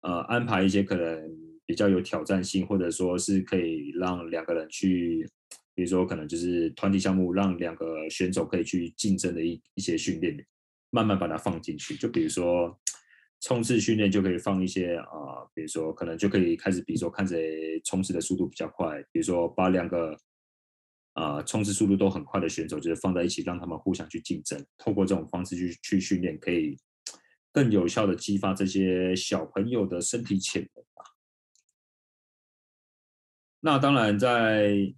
[0.00, 1.51] 呃安排一些可能。
[1.66, 5.28] 比较有挑战性，或者说是可以让两个人去，
[5.74, 10.44] 比如说可能就是团体项目，让两个选手可以去竞争的一一些训练，
[10.90, 11.96] 慢慢把它放进去。
[11.96, 12.78] 就比如说
[13.40, 20.16] 冲刺训练，就可以放一些啊，比如说可能就可以开始，比如说看谁冲刺的速度比较快，比如说把两个
[21.14, 24.64] 啊冲刺速度都很快的选手，就是放在一起，让他们互相去竞争。
[24.78, 26.76] 透过这种方式去去训练，可以
[27.50, 31.02] 更有效的激发这些小朋友的身体潜能吧。
[33.64, 34.92] 那当然，在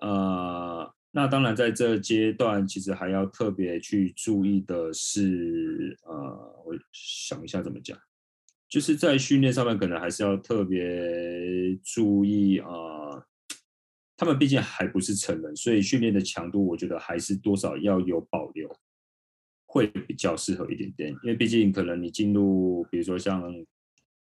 [0.00, 6.12] 呃，那当然在这阶段，其实还要特别去注意的是，呃，
[6.66, 7.98] 我想一下怎么讲，
[8.68, 10.78] 就是在训练上面，可能还是要特别
[11.82, 12.68] 注意啊。
[14.14, 18.70] 他们毕竟还不是成人，所以训练的强度，我觉得还是多少要有保留，
[19.64, 21.10] 会比较适合一点点。
[21.22, 23.42] 因为毕竟可能你进入，比如说像。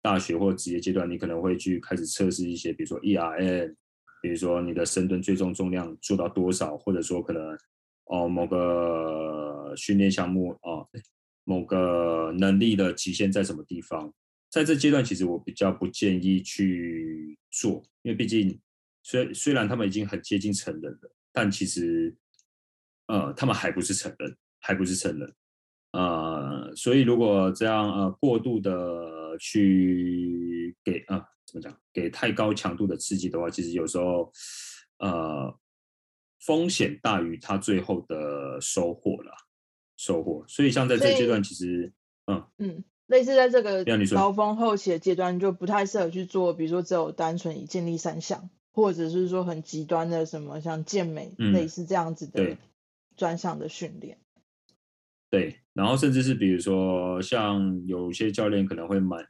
[0.03, 3.75] 大学或职业阶段，你可能会去开始测试一些，比如说 ERM，
[4.21, 7.57] 比如说你的深蹲最重重量做到多少，或者说可能
[8.07, 10.87] 哦某个训练项目哦
[11.45, 14.13] 某个能力的极限在什么地方，
[14.51, 18.61] 在这阶段其实我比较不建议去做，因为毕竟
[19.03, 22.15] 虽虽然他们已经很接近成人了，但其实
[23.07, 25.35] 呃他们还不是成人，还不是成人，
[25.93, 29.21] 呃所以如果这样呃过度的。
[29.41, 31.75] 去给啊，怎么讲？
[31.91, 34.31] 给太高强度的刺激的话，其实有时候
[34.99, 35.59] 呃
[36.39, 39.33] 风险大于它最后的收获了，
[39.97, 40.45] 收获。
[40.49, 41.95] 所以像在这阶段，其实
[42.27, 52.59] 嗯嗯，类似在这个高峰后期的阶段，就不太适合去做，比如说只有单纯以建立三项，或者是说很极端的什么像健美类似这样子的
[53.17, 54.19] 专项的训练。
[55.33, 59.27] 对，然后甚至是比如说，像有些教练可能会蛮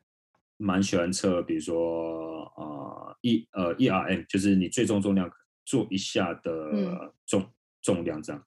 [0.56, 5.30] 蛮喜欢测，比如说啊，E 呃 ERM，就是你最重重量
[5.64, 7.48] 做一下的重
[7.82, 8.44] 重量这样。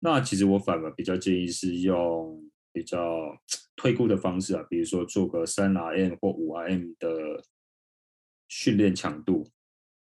[0.00, 3.38] 那其实我反而比较建议是用比较
[3.76, 7.44] 推估的方式啊，比如说做个三 RM 或五 RM 的
[8.48, 9.48] 训练强度，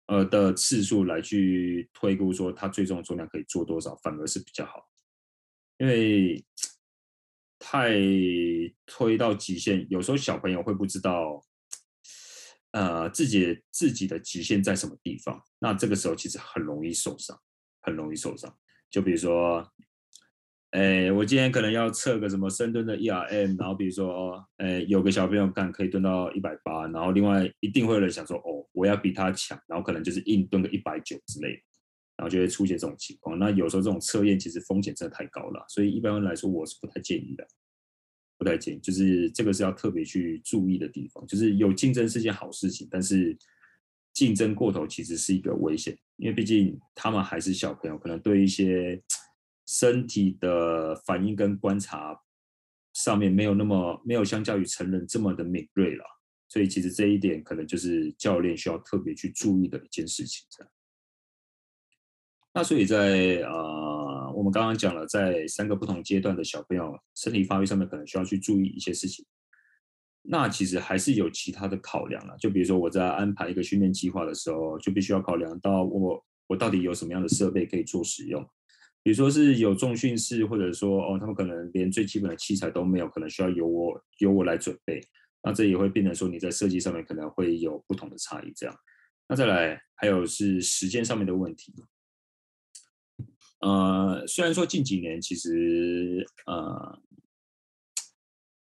[0.06, 4.88] 呃的次数来去推估说它最重重量可以做多少，反而是比较好，
[5.80, 6.46] 因为。
[7.68, 7.96] 太
[8.86, 11.44] 推到极限，有时候小朋友会不知道，
[12.74, 15.42] 呃，自己自己的极限在什么地方。
[15.58, 17.36] 那这个时候其实很容易受伤，
[17.82, 18.56] 很容易受伤。
[18.92, 19.68] 就比如说
[20.70, 31.62] 哎，我今天可能要测个什么深蹲的 ERM，然后比如说，哎，有个小朋友干可以蹲到一百八，然后另外一定会有人想说，哦，我要比他强，然后可能就是硬蹲个一百九之类的，
[32.18, 33.38] 然后就会出现这种情况。
[33.38, 37.48] 那有时候这种测验其实风险真的太高了，所以一般来说我是不太建议的，
[38.38, 41.26] 不太建议，就是这个是要特别去注意的地方。
[41.28, 43.38] 就是有竞争是件好事情，但是
[44.14, 49.02] 竞争过头其实是一个危险，因为毕竟他们还是小朋友，可能对一些。
[49.68, 52.16] 身体的反应跟观察
[52.94, 56.06] 上面没有那么没有相较于成人这么的敏锐了，
[56.48, 60.46] 所以其实这一点可能就是教练需要特别去注意的一件事情。
[60.52, 60.72] 这样，
[62.58, 69.26] 那所以在呃，我们刚刚讲了，在三个不同阶段的小朋友身体发育上面，可能需要去注意一些事情。
[70.22, 78.42] 那其实还是有其他的考量了，就比如说我在安排一个训练计划的时候，就必须要考量到我我到底有什么样的设备可以做使用。
[79.04, 85.02] 比如说是有重训室，或者说哦，他们可能连最基本的器材都没有，可能需要由我由我来准备。
[85.44, 88.54] 那这也会变成说你在设计上面可能会有不同的差异。
[88.56, 88.74] 这样，
[89.28, 91.74] 那再来还有是时间上面的问题。
[93.60, 97.02] 呃，虽然说近几年其实呃，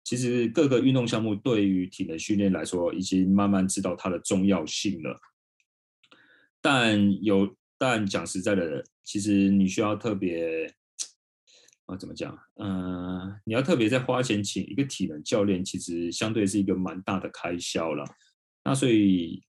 [0.04, 5.20] 其实各个运动项目对于体能训练来说已经慢慢知道它的重要性了，
[6.62, 7.56] 但有。
[7.78, 10.66] 但讲实在的，其实你需要特别
[11.88, 12.34] 啊，怎么讲？
[12.56, 18.06] 嗯，你要特别在花钱请一个体能教练，其实相对是一个蛮大的开销了。
[18.64, 19.44] 那所以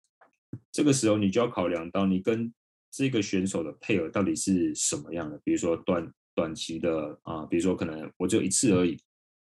[0.72, 2.50] 这个时候你就要考量到你跟
[2.96, 5.40] 这个选手的配合到底是什么样的。
[5.44, 8.96] 比如说短短期的啊，比如说可能我就一次而已，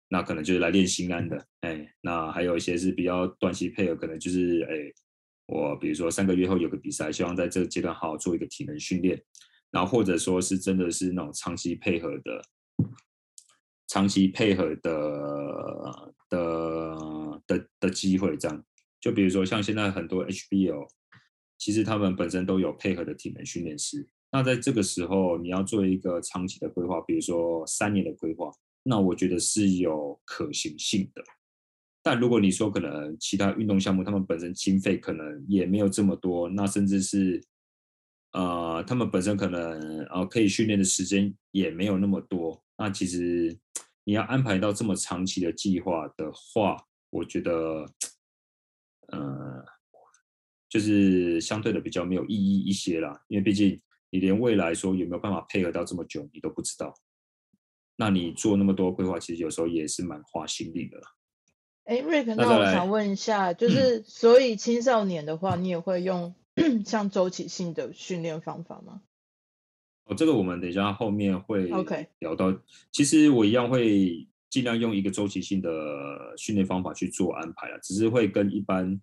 [0.08, 1.46] 那可能就是来练心安的。
[1.60, 4.92] 哎，那还有一些是比较短期配合，可能就是哎。
[5.52, 9.20] 我比如说三个月后有个比赛，希望在这个阶段好好做一个体能训练，
[9.72, 12.40] 然后或者说是真的是那种长期配合的、
[13.88, 18.64] 长期配合的的的的机会，这样
[19.00, 20.86] 就比如说像现在很多 HBL，
[21.60, 28.50] 其实他们本身都有配合的体能训练师，那在这个时候你要做一个长期的规划，比如说三年的规划，
[28.82, 31.22] 那我觉得是有可行性的。
[32.02, 37.38] 但如果你说可能其他运动项目，他们本身经费可能也没有这么多，那甚至是，
[38.32, 43.54] 呃，他们本身可能呃可以训练的时间也没有那么多，那其实
[44.04, 46.74] 你要安排到这么长期的计划的话，
[47.10, 47.84] 我觉得，
[49.08, 49.62] 呃，
[50.70, 56.94] 就是相对的比较没有意义一些啦，因为毕竟你连未来说有没有办法配合到这么久，你都不知道，
[57.96, 60.98] 那你做那么多规划，其实有时候也是蛮花心力的。
[61.84, 66.34] 哎，Rick，那我想问一下，就是所以青少年的话，你也会用
[66.86, 69.02] 像周期性的训练方法吗？
[70.04, 72.56] 哦，这个我们等一下后面会 OK 聊到。
[72.92, 75.70] 其实我一样会尽量用一个周期性的
[76.36, 79.00] 训练方法去做安排了，只是会跟一般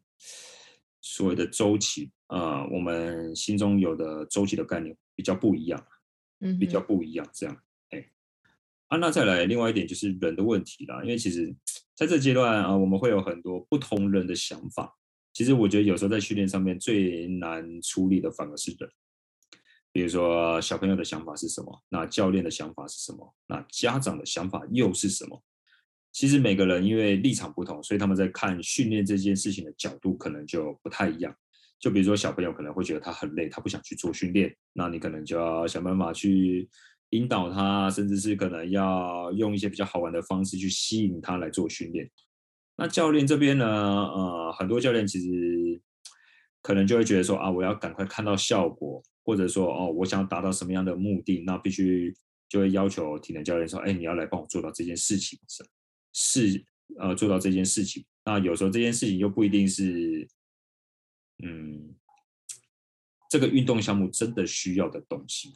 [1.02, 5.88] 所谓的周期，呃，我们心中有的周期的概念比较不一样，
[6.42, 7.58] 嗯，比较不一样，这样。
[7.90, 8.10] 哎，
[8.88, 11.56] 啊，那再来另外一点就是人的问题啦，因为其实。
[11.98, 14.96] 在这阶段啊，我们会有很多不同人的想法。
[15.34, 18.88] 其实我觉得有时候在训练上面最难处理的反而是人。
[19.92, 25.44] 比如说小朋友的想法是什么，那教练的想法是什么，那家长的想法又是什么？
[26.18, 31.32] 其实每个人因为立场不同，所以他们在看训练这件事情的角度可能就不太一样。
[31.80, 36.68] 就比如说小朋友可能会觉得他很累，他不想去做训练，那你可能就要想办法去。
[37.12, 42.06] 引导他，甚至是可能要用一些比较好玩的方式去吸引他来做训练。
[42.76, 43.66] 那教练这边呢？
[43.66, 45.82] 呃，很多教练其实
[46.62, 52.14] 可能就会觉得说啊，我要赶快看到效果，或者说哦，我想要达到什么样的目的，那必须
[52.50, 55.64] 就会要求体能教练说，哎，你要来帮我做到这件事情，是
[56.20, 56.66] 是
[56.98, 58.04] 呃做到这件事情。
[58.26, 60.28] 那有时候这件事情又不一定是，
[61.44, 61.96] 嗯，
[63.30, 65.56] 这个运动项目真的需要的东西。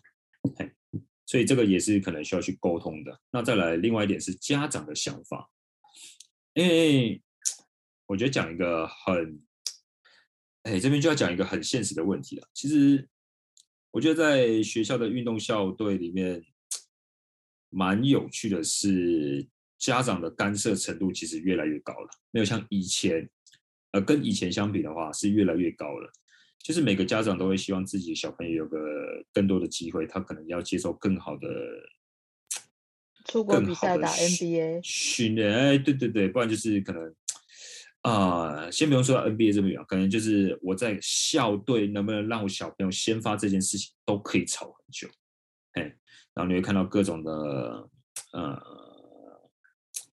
[1.26, 3.22] 所以这个也是可能需要去沟通的。
[3.32, 5.50] 那再来，另外一点是家长的想法，
[6.54, 7.22] 因为
[8.06, 9.42] 我觉得讲一个很，
[10.64, 12.48] 哎，这边就要讲一个很现实的问题了。
[12.54, 13.08] 其实
[13.92, 16.44] 我觉得在学校的运动校队里面，
[17.70, 19.48] 蛮有趣的是，
[19.82, 23.28] 家长的干涉程度其实越来越高了，没有像以前，
[23.92, 26.10] 呃，跟以前相比的话是越来越高了。
[26.60, 28.78] 就是每个家长都会希望自己的小朋友有个
[29.34, 31.48] 更多的机会，他可能要接受更好的
[33.26, 35.52] 出国比赛打 NBA 训练。
[35.52, 37.16] 哎，对对对，不然就是可能
[38.02, 45.10] 啊，先不用说 NBA 这么远，可能就是我在校队能不能让我小朋友先发这件事情都可以吵很久。
[45.72, 45.82] 哎，
[46.36, 47.90] 然后你会看到各种的
[48.34, 48.62] 呃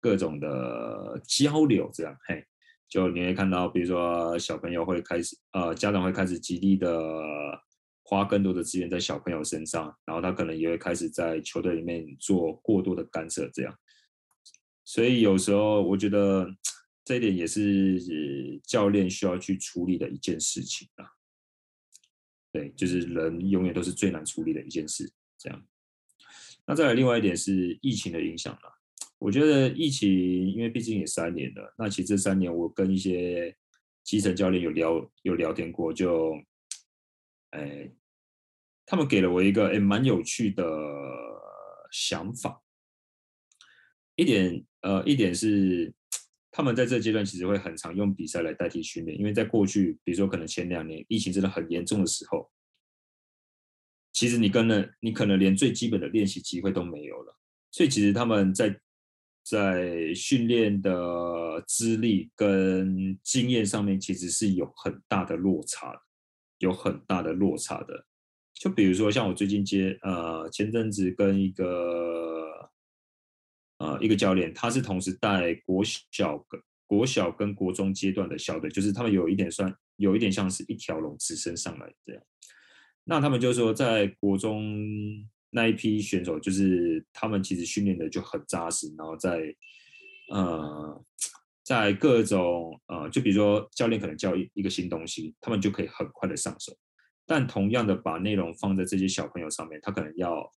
[0.06, 2.40] 各种的交流，这样嘿，
[2.88, 6.88] 就你会看到，比如说小朋友会开始，呃，家长会开始极力的
[8.04, 13.78] 花更多的资源在小朋友身上，然后他可能也会开始在球队里面做过多的干涉，这样。
[14.84, 16.48] 所以有时候我觉得
[17.04, 21.04] 这一点也是教练需要去处理的一件事情啊。
[22.52, 25.60] 对，就是人永远都是最难处理的一件事，这样。
[26.64, 28.75] 那再来另外一点是疫情的影响了。
[29.18, 30.10] 我觉得疫情，
[30.50, 33.56] 因为毕竟也三年了，那其实这三年我跟一些
[34.04, 36.34] 基层教练有聊有聊天过，就，
[37.50, 37.90] 哎，
[38.84, 40.64] 他们给了我一个哎蛮有趣的
[41.90, 42.62] 想法。
[44.16, 45.92] 一点呃，一点是
[46.50, 52.50] 他们在这阶段其实会很常用比赛来代替训练，因为在过去，比如说可能前两年疫情真的很严重的时候，
[54.12, 57.38] 其实你跟了你可能连最基本的练习机会都没有了，
[57.70, 58.80] 所以其实他们在
[59.48, 65.96] 在训练的资历跟经验上面其实是有很大的落差，
[66.58, 68.04] 有很大的落差的。
[68.54, 72.68] 就比如说像我最近接呃前阵子跟一个
[73.78, 82.20] 呃一个教练，他是同时带国小跟国小跟国中阶段的校队，就是他们有一点算有一点像是一条龙直升上来这样。
[83.04, 85.24] 那他们就说在国中。
[85.50, 89.54] 那一批选手就是他们，其实训练的就很扎实，然后在
[90.30, 91.04] 呃，
[91.62, 96.76] 在各种呃，就比如说教练可能教一一个新东西，他们就可以很快的上手。
[97.24, 100.52] 但同样的，把内容放在这些小朋友上面，他可能要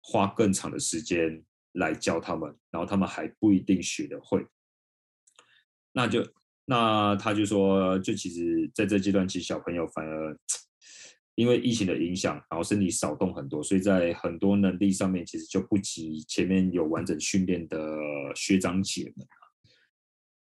[0.00, 4.46] 花更长的时间来教他们，然后他们还不一定学得会。
[5.92, 6.26] 那就
[6.64, 10.38] 那他就说，就其实在这阶段，其实小朋友反而。
[11.36, 17.78] 因为疫情的影响，然后身体少动很多，所以在很多能力上面其实就不及前面有完整训练的
[18.34, 19.26] 学长姐们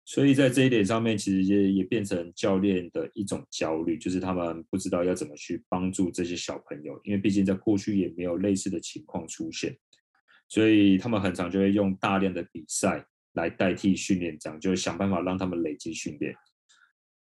[0.05, 9.77] 所以在这一点上面，其实也也变成教练的一种焦虑，就是他们不知道要怎么去帮助这些小朋友，因为毕竟在过去也没有类似的情况出现，
[10.49, 16.35] 所以他们很常就会用大量的比赛来代替训练，这样就想办法让他们累积训练。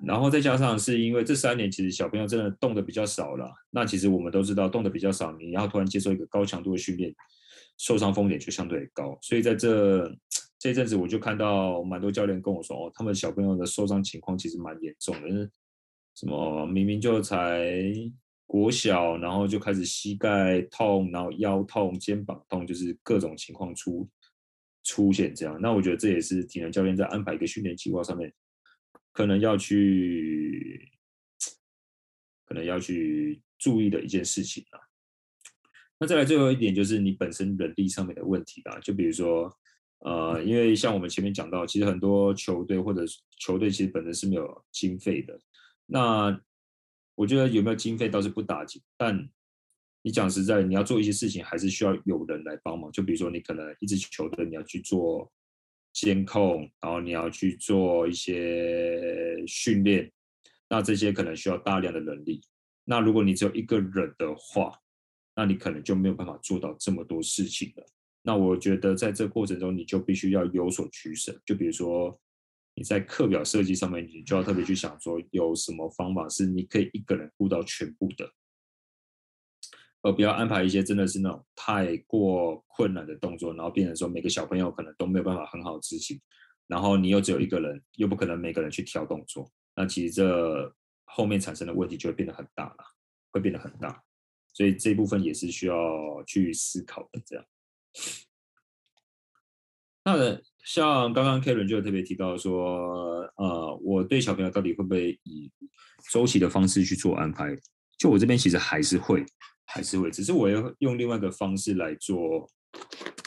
[0.03, 7.13] 然后再加上是因为这三年其实小朋友真的动的比较少了，那其实我们都知道动的比较少，你要突然接受一个高强度的训练，
[7.77, 9.17] 受伤风险就相对高。
[9.21, 10.11] 所以在这
[10.57, 15.49] 这阵子我就看到蛮多教练跟我说，哦，他们小朋友的受伤情况其实蛮严重的，
[16.15, 17.93] 什么明明就才
[18.47, 24.09] 国小，然后就开始膝盖痛，然后腰痛、肩膀痛，就是各种情况出
[24.83, 25.59] 出现这样。
[25.61, 28.33] 那我觉得这也是体能教练在安排一个训练计划上面。
[29.13, 30.89] 可能要去，
[32.45, 34.79] 可能要去注意的一件事情啊。
[35.99, 38.79] 那再来最后一点就是你本身人力上面的问题啊。
[38.79, 39.53] 就比如说，
[39.99, 43.03] 呃，因为像我们前面讲到，其实很多球队或者
[43.37, 45.37] 球队其实本身是没有经费的。
[45.85, 46.41] 那
[47.15, 49.29] 我觉得有没有经费倒是不打紧，但
[50.01, 52.89] 你讲实在，你要做一些事情，还是需要有人来帮忙。
[52.91, 55.31] 就比如说，你可能一支球队你要去做。
[55.93, 60.11] 监控，然后你要去做一些训练，
[60.69, 62.41] 那这些可能需要大量的人力。
[62.85, 64.73] 那如果你只有一个人的话，
[65.35, 67.85] 那你可能就没有办法做到这么多事情了。
[68.23, 71.39] 那我觉得在这过程中，你就必须要有所取舍。
[71.45, 72.19] 就比如说
[72.75, 78.29] 你在课表设计上面，你就要特别去想说，有什么方法是你可以一个人顾到全部的。
[80.03, 86.19] 而不要安排一些真的是那种太过困难的动作，然后变成说每个小朋友可能都没有办法很好执行，
[86.65, 92.77] 然后你又只有一个人，又不可能每个人去挑动作，那其实这后面产生的问题就会变得很大了，
[93.31, 94.01] 会变得很大，
[94.53, 95.75] 所以这部分也是需要
[96.25, 97.21] 去思考的。
[97.23, 97.45] 这样，
[100.03, 105.51] 那像刚刚 Karen 就特别提到说，呃，我对小朋友到底会不会以
[106.11, 107.55] 周期的方式去做安排？
[107.99, 109.23] 就我这边其实还是会。
[109.73, 112.49] 还是会，只是我要用另外一个方式来做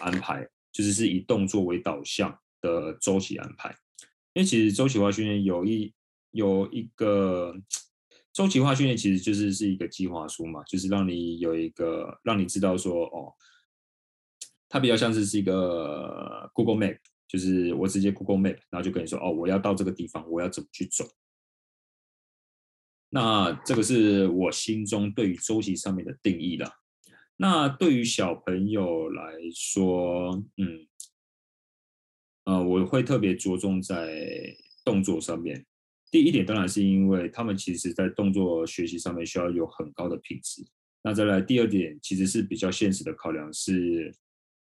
[0.01, 3.74] 安排，就是是以动作为导向的周期安排。
[4.34, 5.95] 因为其实周期化训练有一
[6.32, 7.55] 有一个
[8.32, 13.32] 周期化训练，其实就是是一个计划书嘛，就是让你有一个让你知道说，哦，
[14.68, 21.05] 它比较像是是一个 Google Map，就是我直接 Google Map，然后就跟你说，哦，我要到这个地方，我要怎么去走。
[23.14, 26.68] 那这个是我心中对于周期上面的定义了。
[27.36, 30.84] 那对于小朋友来说，嗯，
[32.42, 34.52] 呃，我会特别着重在
[34.84, 35.64] 动作上面。
[36.10, 40.66] 第一点当然是因为他们其实在动作学习上面需要有很高的品质。
[41.04, 44.12] 那再来第二点，其实是比较现实的考量是，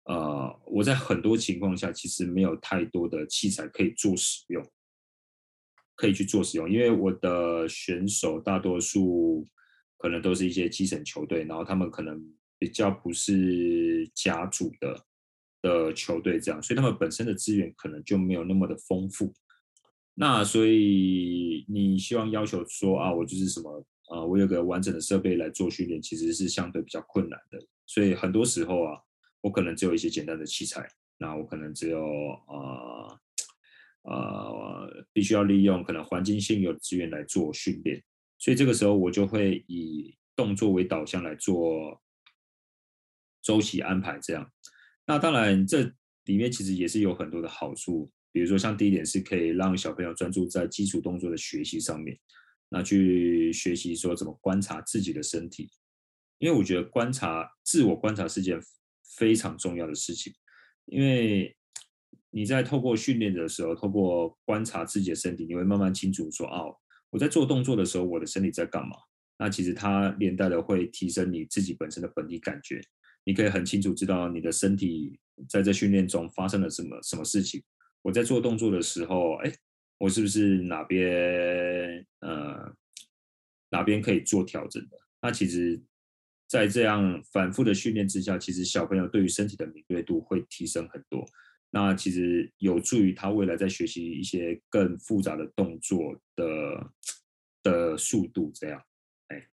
[0.05, 4.65] 呃，我在很多情况下其实没有太多的器材可以做使用，
[5.99, 9.45] 可以去做使用，因为我的选手大多数
[9.97, 12.23] 可能都是一些基层球队，然后他们可能
[12.57, 15.05] 比较不是甲组的
[15.61, 19.35] 的球队这样，所以他们本身的资源可能就没有那么的丰富。
[20.15, 27.59] 那所以你希望要求说啊，我就是什么啊，我有个完整的设备来做训练，其实是相对比较困难的。
[27.87, 29.01] 所以很多时候啊，
[29.41, 30.89] 我可能只有一些简单的器材，
[31.19, 32.01] 那我可能只有
[32.47, 33.19] 啊
[34.03, 38.03] 呃，必须要利用可能环境现有的资源来做训练。
[38.39, 42.01] 所以这个时候我就会以动作为导向来做
[43.43, 44.51] 周期安排，这样。
[45.07, 45.93] 那当然这
[46.25, 48.11] 里面其实也是有很多的好处。
[48.31, 52.17] 比如说，像第一点是可以让小朋友专注在基础动作的学习上面，
[52.69, 55.71] 那去学习说怎么观察自己的身体，
[56.39, 58.61] 因为我觉得观察自我观察是件
[59.17, 60.33] 非常重要的事情，
[60.85, 61.57] 因为
[62.31, 66.77] 你在透过训练的时候，透过观察自己的身体，你会慢慢清楚说，哦，
[67.11, 68.97] 我在做动作的时候，我的身体在干嘛？
[69.39, 72.81] 那其实它连带的会提升你自己本身的本体感觉，
[73.25, 75.19] 你可以很清楚知道你的身体
[75.49, 77.63] 在这训练中发生了什么什么事情。
[78.03, 79.53] 我在做动作的时候，哎，
[79.99, 82.75] 我是不是哪边呃
[83.71, 84.99] 哪边可以做调整的？
[85.23, 85.81] 那其实，
[86.49, 91.25] 在这样反复的训练之下，其实小朋友对于身体的敏锐度会提升很多。
[91.71, 96.93] 那其实有助于他未来在学习一些更复杂的动作的
[97.63, 98.51] 的速度。
[98.55, 98.83] 这样，
[99.29, 99.49] 哎，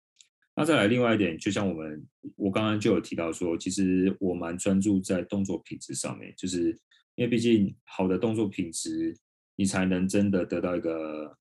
[0.55, 2.07] 那再来另外一点，就像我们
[2.37, 6.79] 我刚刚就有提到说，其实我蛮专注在动作品质上面，就是。
[7.15, 9.15] 因为毕竟好的动作品质，
[9.55, 11.37] 你才能真的得到一个，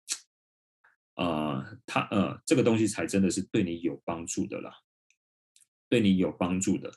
[1.14, 4.72] 呃，他呃这个东西才真的是对你有帮助的啦，
[5.88, 6.92] 对你有帮助的。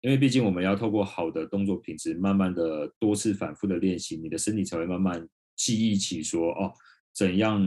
[0.00, 6.72] 因为毕竟我们要透过好的动作品质，慢慢的多次反复的练习，你的身体才会慢慢记忆起说，哦，
[7.14, 7.62] 怎样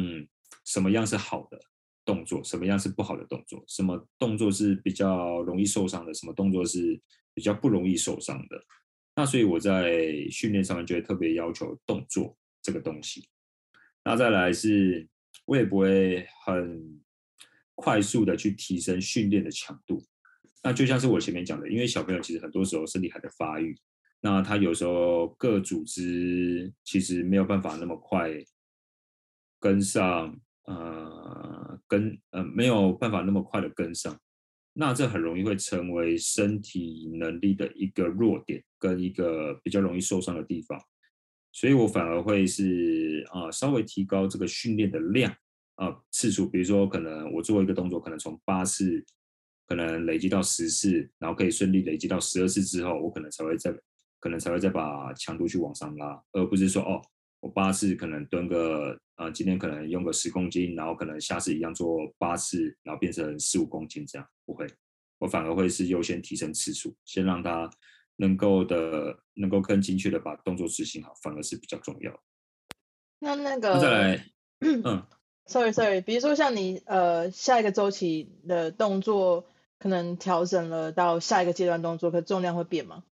[0.66, 1.60] 什么样是好的
[2.04, 7.00] 动作，什么样是不好的动作，什么动作是比较容易受伤的，什么动作是
[7.34, 8.64] 比较不容易受伤的。
[9.16, 13.28] 那所以我在训练上面就会特别要求动作这个东西。
[14.04, 15.08] 那再来是，
[15.46, 17.00] 我也不会很
[17.76, 20.04] 快速的去提升训练的强度。
[20.64, 23.78] 那就像是我前面讲的，因为小朋友其实很多时候身体还在发育，
[24.22, 28.32] 那他有时候各组织其实没有办法那么快
[29.60, 34.18] 跟上，呃，跟呃没有办法那么快的跟上。
[34.76, 40.82] 那这很容易会成为身体能力的一个弱点，跟一个比较容易受伤的地方，
[41.52, 45.32] 所以我反而会是啊，稍微提高这个训练的量
[45.76, 49.06] 啊次数，比如说可能我做一个动作，可能从八次，
[49.66, 53.74] 可能累积到十次，然后可以顺利累积到十二次之后，我可能才会再
[54.20, 57.02] 可能才会再把强度去往上拉，而不是说哦，
[57.42, 64.28] 我八次可能蹲个呃，今天可能用个十公斤，然后可能下次一样做八次，然后变成十五公斤这样。
[64.46, 64.66] 不会，
[65.20, 67.70] 我反而会是优先提升次数，先让它
[68.16, 72.24] 能够的能够更精确的把动作执行好，反而是比较重要。
[73.20, 74.26] 那那个再来，
[74.60, 75.06] 嗯，
[75.46, 79.46] sorry sorry，比如说像你呃下一个周期的动作
[79.84, 83.04] 可能调整了到下一个阶段动作，可重量会变吗？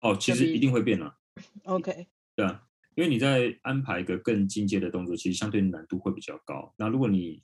[0.00, 1.16] 哦，其实一定会变啊。
[1.62, 6.74] OK，对啊，因为你在安排一个更进阶的动作，其实相对难度会比较高。
[6.76, 7.40] 那如果你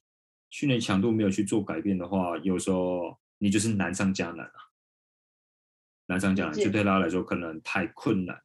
[0.51, 4.59] 训练强度没有去做改变的话，有时候你就是难上加难啊，
[6.07, 8.37] 难上加难，就对他来说可能太困难，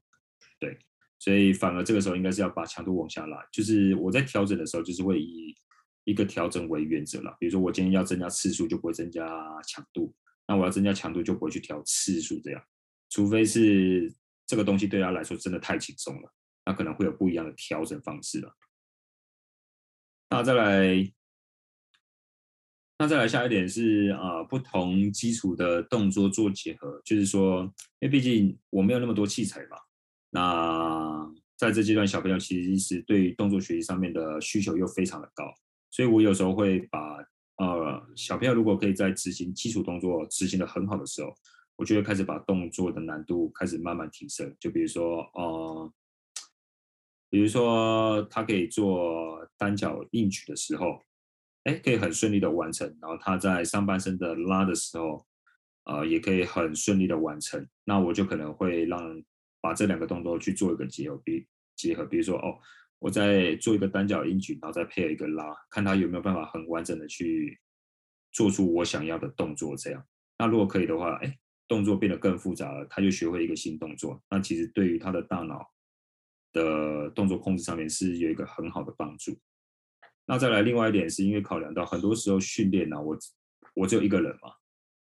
[0.60, 0.78] 对，
[1.18, 3.44] 所以反而这个时候应该是要把强度往下拉。
[3.52, 5.56] 就是我在调整的时候，就是会以
[6.06, 7.36] 一个调整为原则了。
[7.40, 9.28] 比如说我今天要增加次数，就不会增加
[9.68, 10.14] 强度；
[10.48, 12.40] 那我要增加强度，就不会去调次数。
[12.40, 12.64] 这样，
[13.10, 14.10] 除非是
[14.48, 16.34] 这个东西对他来说真的太轻松了，
[16.66, 18.56] 那可能会有不一样的调整方式了。
[20.30, 21.12] 那再来。
[22.98, 27.64] 那再来下一点是啊，不同基础的动作做结合，就是说，
[28.00, 29.76] 因为毕竟我没有那么多器材嘛。
[30.30, 35.44] 那在这阶段，小朋友其实是对动作学习上面的需求又非常的高，
[35.96, 37.00] 所以我有时候会把
[37.58, 41.34] 呃小朋友如果可以在执行基础动作执行的很好的时候，
[41.78, 44.54] 我就会开始把动作的难度开始慢慢提升。
[44.60, 45.94] 就比如说呃，
[47.30, 51.02] 比如说他可以做单脚硬举的时候。
[51.68, 55.26] 哎，可以很顺利的完成，然后他在上半身的拉的时候，
[55.86, 57.68] 呃，也可以很顺利的完成。
[57.86, 59.20] 那我就可能会让
[59.62, 62.60] 把这两个动作去做一个结合，比结合，比如说哦，
[63.00, 67.60] 我在做一个单脚硬举，然后再配合一个拉，看他有没有办法很完整的去
[68.32, 69.76] 做出我想要的动作。
[69.76, 70.04] 这样，
[70.40, 71.38] 那如果可以的话，哎，
[71.68, 75.66] 动作变得更复杂了，他就学会一个新动作，那其实对于他的大脑
[76.54, 79.38] 的动作控制上面是有一个很好的帮助。
[80.26, 83.18] 那再来另外一点，是因为考量到很多时候训练呢，我
[83.76, 84.54] 我只有一个人嘛，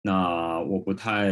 [0.03, 1.32] 那我不太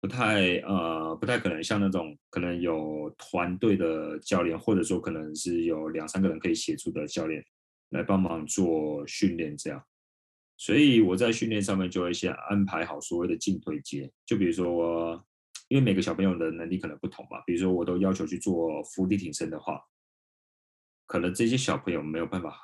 [0.00, 7.44] 不太呃不太可能像那种可能有团队的教练，或者说可能是有两三个人可以协助的教练
[7.90, 9.82] 来帮忙做训练这样。
[10.56, 15.26] 所以我在训练上面就会先安排好所谓的进退阶，就比如说我，
[15.68, 19.80] 因为每个小朋友的能力可能不同嘛，比如说我都要求去做伏地挺身的话，
[21.06, 22.58] 可能这些小朋友没有办法，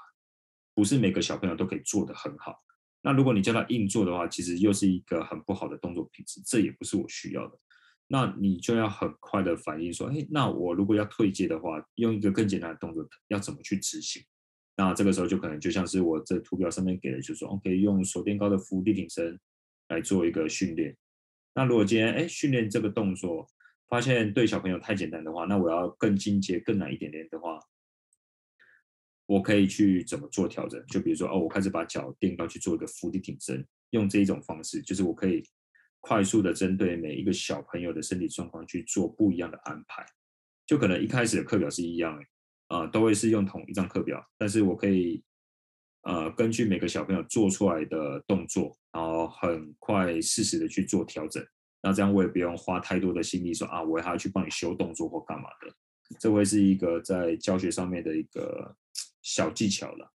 [0.74, 2.62] 不是每个小朋友都可以做得很好。
[3.06, 7.56] 那如果你叫他硬做的话，其实又是一个很不好的动作品质，这也不是我需要的。
[8.08, 14.20] 那你就要很快的反应说，哎，那我如果要退阶的话，用一个更简单的动作，要怎么去执行？
[14.76, 19.38] 那这个时候就可能就像是我这图表上面给的，就是说，OK，用手垫高的伏地挺身
[19.88, 20.96] 来做一个训练。
[21.54, 23.46] 那如果今天哎训练这个动作，
[23.88, 27.60] 发现对小朋友太简单的话，那我要更进阶、更难一点点的话，
[29.26, 30.82] 我可以去怎么做调整？
[30.86, 35.42] 就比如说哦，我开始把脚垫高去做一个伏地挺身，用这一种方式，就是我可以
[36.00, 40.06] 快速的针对每一个小朋友的身体状况去做不一样的安排。
[40.66, 42.24] 就可能一开始的课表是一样的。
[42.68, 45.22] 呃，都会是用同一张课表，但是我可以，
[46.02, 51.40] 呃，根据每个小朋友做出来的动作，然后很快适时的去做调整。
[51.80, 55.72] 那这样我也不用花太多的心力说啊，我还要去帮你修动作或干嘛的。
[56.18, 58.74] 这会是一个在教学上面的一个
[59.26, 60.12] 小技巧了。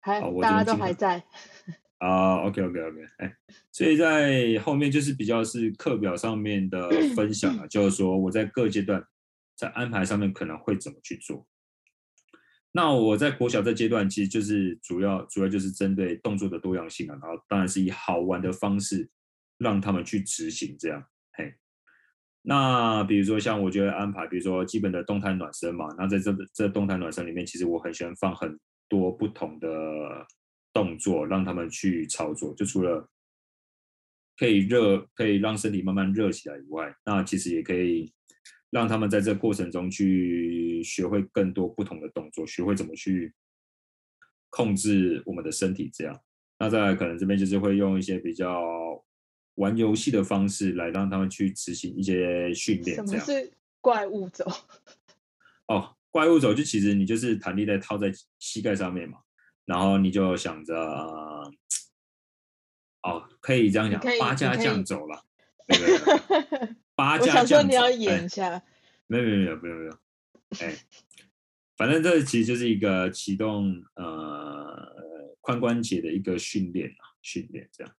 [0.00, 1.24] 还大家都还在。
[1.96, 3.36] 啊，OK，OK，OK，哎，
[3.72, 9.02] 所以在后面就是比较是课表上面的分享了，就是说我在各阶段
[9.56, 11.46] 在安排上面可能会怎么去做。
[12.72, 19.10] 那我在国小这阶段，其实就是主要主要就是针对动作的多样性啊，然后当然是以好玩的方式
[19.58, 21.04] 让他们去执行这样。
[21.32, 21.54] 嘿，
[22.42, 29.68] 那比如说像我觉得安排，比如说基本的动态暖身嘛，那在这这动态暖身里面，其实我很喜欢放很多不同的
[30.72, 33.08] 动作让他们去操作，就除了
[34.36, 38.12] 可以热，可以让身体慢慢热起来以外，那其实也可以。
[38.72, 43.34] 让他们在这过程中去学会更多不同的动作，学会怎么去
[44.48, 45.90] 控制我们的身体。
[45.92, 46.16] 这样，
[46.56, 48.62] 那在可能这边就是会用一些比较
[49.60, 52.96] 玩游戏的方式来让他们去执行一些训练。
[52.96, 54.50] 什么是怪物走？
[55.68, 59.18] 哦，怪物走就其实你就是弹力带套在膝盖上面嘛，
[59.66, 60.74] 然后你就想着，
[63.02, 65.24] 哦，可以这样讲，八家将走了。
[66.96, 68.62] 八家将你要演一下，
[69.06, 69.92] 没有没有没有没有没有，
[70.60, 70.74] 哎，
[71.76, 77.94] 反正这其实就是一个启动呃髋关节的一个训练啊，训练这样，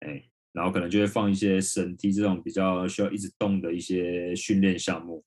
[0.00, 0.22] 哎，
[0.52, 5.24] 然后可能就会放一些绳梯这种比较需要一直动的一些训练项目。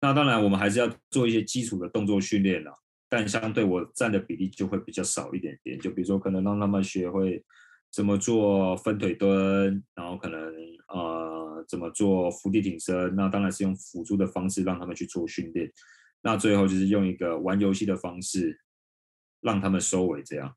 [0.00, 2.72] 那当然我们还是要做一些基础的动作训练了，
[3.08, 5.78] 但相对我占的比例就会比较少一点点。
[5.78, 7.44] 就比如说可能让他们学会。
[7.94, 10.40] 怎么做分腿蹲，然后可能
[10.88, 15.70] 呃怎么做伏地挺身，那当然是用辅助的方式让他们去做训练。
[16.22, 18.58] 那最后就是用一个玩游戏的方式
[19.42, 20.56] 让他们收尾，这样。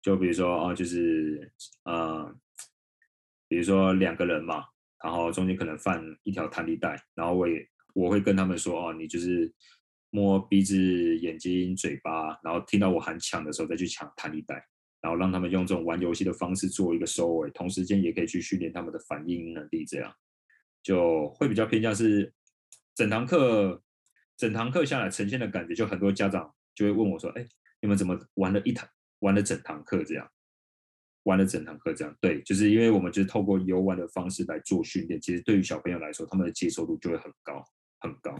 [0.00, 1.52] 就比如说啊，就是
[1.84, 2.34] 呃，
[3.54, 4.64] 比如说两个人嘛，
[5.04, 9.54] 然后中间可能放一条弹力带，然后我也我会跟他们说哦，你就是
[10.10, 10.76] 摸鼻子、
[11.18, 14.60] 眼睛、嘴巴，然后听到我喊抢的时候再去抢弹力带。
[15.00, 20.12] 然后让他们用这种玩游戏的方式做一个收尾，同时间也可以去训练他们的反应能力，这样
[20.82, 22.32] 就会比较偏向是
[22.94, 23.80] 整堂课
[24.36, 25.74] 整堂课下来呈现的感觉。
[25.74, 27.46] 就很多家长就会问我说：“哎，
[27.80, 28.88] 你们怎么玩了一堂
[29.20, 30.26] 玩了整堂课这样？
[31.24, 37.64] 玩了整堂课这样？”对，就是因为我们就是透过游玩的方式来做训练，其实对于小朋友来说，他们的接受度就会很高
[38.00, 38.34] 很高。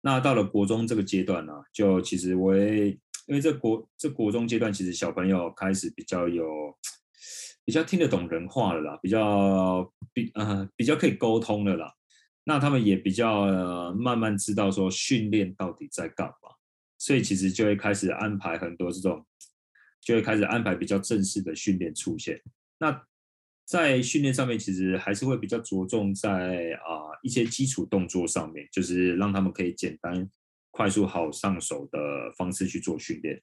[0.00, 2.98] 那到了国中这个阶段呢，就其实我也。
[3.28, 6.46] 因为这国这国中阶段，其实小朋友开始比较有
[7.64, 11.92] 比较听得懂人话了啦，比较比呃比较可以沟通了啦。
[12.44, 16.50] 那他们也比较慢慢知道说训练到底在干嘛，
[16.98, 19.26] 所以其实就会开始安排很多这种，
[20.06, 22.40] 就会开始安排比较正式的训练出现。
[22.78, 23.04] 那
[23.66, 30.30] 在训练上面，其实还是会比较着重在啊一些基础动作上面，就是让他们可以简单。
[30.70, 33.40] 快速好上手的方式去做训练，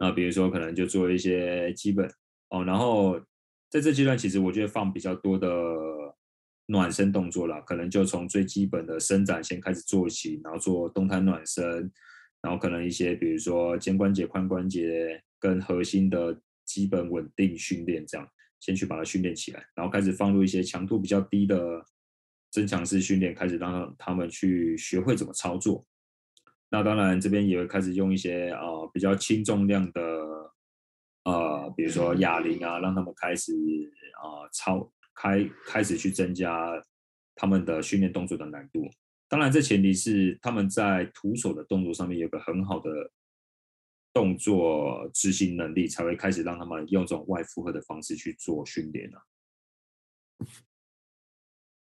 [0.00, 2.12] 那比如说可能就做一些基本
[2.48, 3.20] 哦，然后
[3.70, 5.48] 在这阶段其实我觉得放比较多的
[6.66, 11.88] 暖身动作了，可能就从最基本的伸展先开始做起，然后做动态暖身，
[12.44, 18.28] 然后可能一些比如说肩关节、髋关节跟核心的基本稳定训练，这样
[18.60, 21.82] 先去把它训练起来，然后开始放入一些强度比较低的
[22.50, 25.86] 增强式训练，开始让他们去学会怎么操作。
[26.68, 30.02] 那当然这边也会开始用一些啊比较轻重量的
[31.24, 33.52] 呃，比如说哑铃啊，让他们开始
[34.22, 36.70] 啊操开开始去增加
[37.34, 38.82] 他们的训练动作的难度。
[39.34, 43.10] 当然，这前提是他们在徒手的动作上面有个很好的
[44.12, 49.18] 动作执行能力，才会开始让他们用这种外负荷的方式去做训练啊。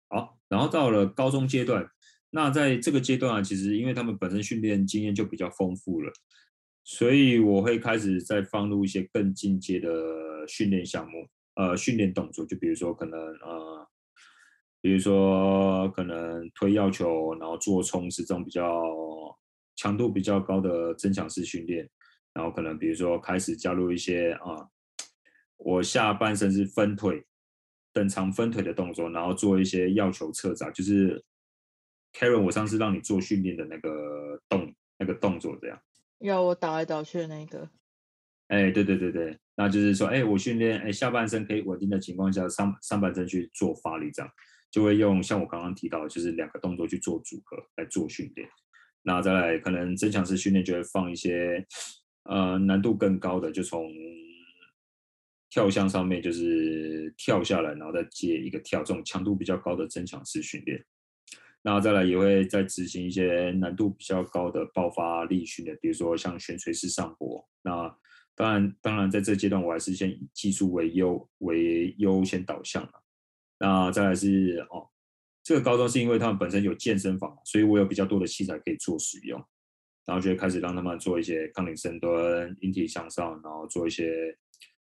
[0.09, 1.89] 好，然后到了高中阶段，
[2.31, 6.11] 那在这个阶段啊，其实因为他们本身训练经验就比较丰富了，
[6.83, 11.25] 所以我会开始再放入一些更进阶的训练项目，
[11.55, 13.87] 呃，训练动作，就比如说可能呃。
[14.81, 18.81] 比如说，可能推药球，然后做冲刺这种比较
[19.75, 21.89] 强度比较高的增强式训练，
[22.33, 24.69] 然后可能比如说开始加入一些啊，
[25.57, 27.25] 我下半身是分腿
[27.91, 31.23] 等长分腿的动作，然后做一些药球侧砸，就是
[32.13, 35.77] Karen，我上次让你做训练的那个动那个动作这样。
[36.19, 37.69] 要我倒来倒去的那个。
[38.47, 44.31] 哎，对对对对，那就是说，哎，我训练哎下半身可以稳定的情况下，上上半身去做发力这样。
[44.71, 48.47] 就会用像我刚刚提到，就是两个动作去做组合来做训练。
[49.01, 51.65] 那再来可能增强式训练就会放一些
[52.23, 53.91] 呃难度更高的，就从
[55.49, 60.85] 跳箱上面就是跳下来，然后再接一个跳，这种强度比较高的增强式训练。
[61.61, 67.43] 那再来也会再执行一些难度比较高的爆发力训练，比如说像悬垂式上坡。
[67.63, 67.97] 那
[68.35, 72.91] 当然，当然在这阶段我还是先以技术为优为优先导向了。
[73.61, 74.87] 那再来是哦，
[75.43, 79.37] 这个高中是因为他们本身有健身房，所以我有比较多的器材可以做使用，
[80.05, 84.33] 然后就会开始让他们做一些杠铃深蹲、引体向上，然后做一些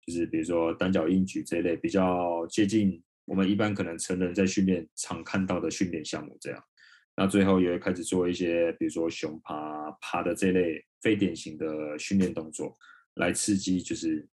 [0.04, 6.64] 就是比如说单脚硬举这一类比较接近我们一般可能成人在训练常看到的训练项目这样。
[7.16, 12.76] 那最后也会开始做一些比如说熊爬、爬的这类非典型的训练动作，
[13.14, 14.28] 来刺激就是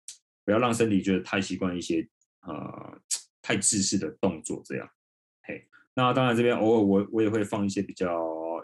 [0.44, 2.08] 不要让身体觉得太习惯一些
[2.46, 2.98] 呃。
[3.42, 4.88] 太自私的动作，这样，
[5.42, 8.08] 嘿，那当然这边偶尔我我也会放一些比较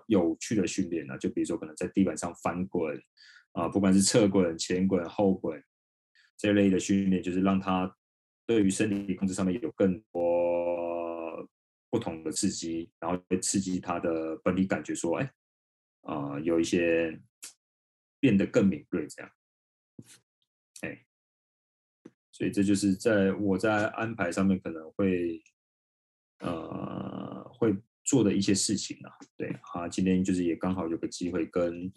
[0.06, 2.96] 有趣的训练啊，就比如说可能在地板上翻滚
[3.52, 5.62] 啊，不管是侧滚、前滚、后滚
[6.36, 7.92] 这类的训练，就是让他
[8.46, 11.50] 对于身体控制上面有更多
[11.90, 15.32] 不同的刺激，然后刺激他的本体感觉说，哎，
[16.02, 17.20] 啊，有一些
[18.20, 19.30] 变得更敏锐这样，
[22.38, 25.42] 所以这就是在我在安排上面可能会，
[26.38, 29.10] 呃，会做的一些事情啊。
[29.36, 31.92] 对，啊，今天就是也刚好有个机会跟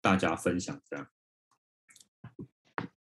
[0.00, 1.06] 大家分享这样。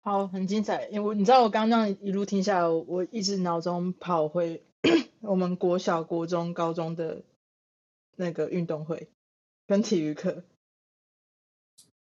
[0.01, 0.89] 好，很精彩。
[0.89, 4.65] 因为你知道我刚刚一路听下来，我一直脑中跑回
[5.21, 7.23] 我们国小、国中、高中的
[8.17, 9.07] 那个运动会
[9.65, 10.43] 跟体育课。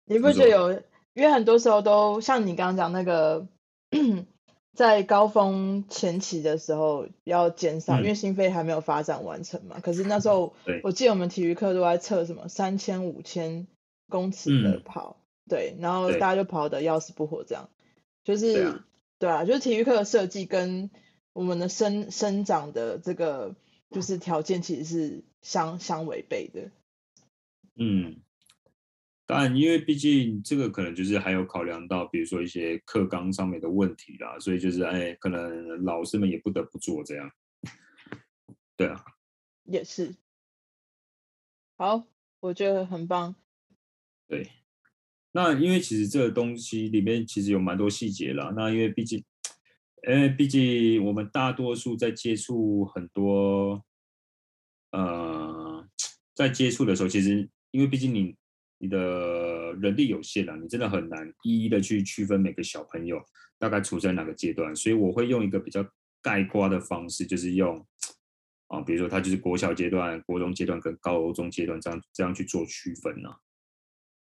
[0.07, 0.73] 你不觉得有？
[1.15, 3.47] 因为很多时候都像你刚刚讲那个。
[4.77, 9.81] 在高峰前期的时候要减少，因为心肺还没有发展完成嘛。
[9.81, 10.55] 可是那时候，
[10.85, 13.67] 我记得我们体育课都在测什么三千、五千
[14.09, 15.17] 公尺的跑，
[15.49, 17.71] 对，然后大家就跑的要死不活，这样，
[18.23, 18.83] 就是
[19.19, 20.91] 对啊，就是体育课的设计跟
[21.33, 23.57] 我们的生生长的这个
[23.91, 26.71] 就是条件其实是相相违背的。
[27.77, 28.21] 嗯。
[29.29, 37.29] 当然，因为毕竟这个可能就是还有考量到，比如说一些课纲上面的问题啦，所以就是哎，可能老师们也不得不做这样。
[38.77, 39.05] 对啊，
[39.65, 40.15] 也是。
[41.77, 42.07] 好，
[42.39, 43.35] 我觉得很棒。
[44.29, 44.49] 对，
[45.33, 48.53] 那因为其实这个东西里面其实有蛮多细节啦。
[48.57, 49.25] 那因为毕竟，
[50.09, 53.85] 因为毕竟我们大多数在接触很多，
[54.93, 55.85] 呃，
[56.33, 58.37] 在接触的时候，其实因为毕竟你。
[58.79, 63.19] 你的人力有限啊，你真的很难一一的去区分每个小朋友
[63.59, 65.85] 大概处在哪个阶段，所以我会用一个比较
[66.21, 67.87] 概括的方式，就是用
[68.69, 73.31] 啊，比如说他就是国小阶段、国中阶段跟高中阶段这样这样去做区分呢。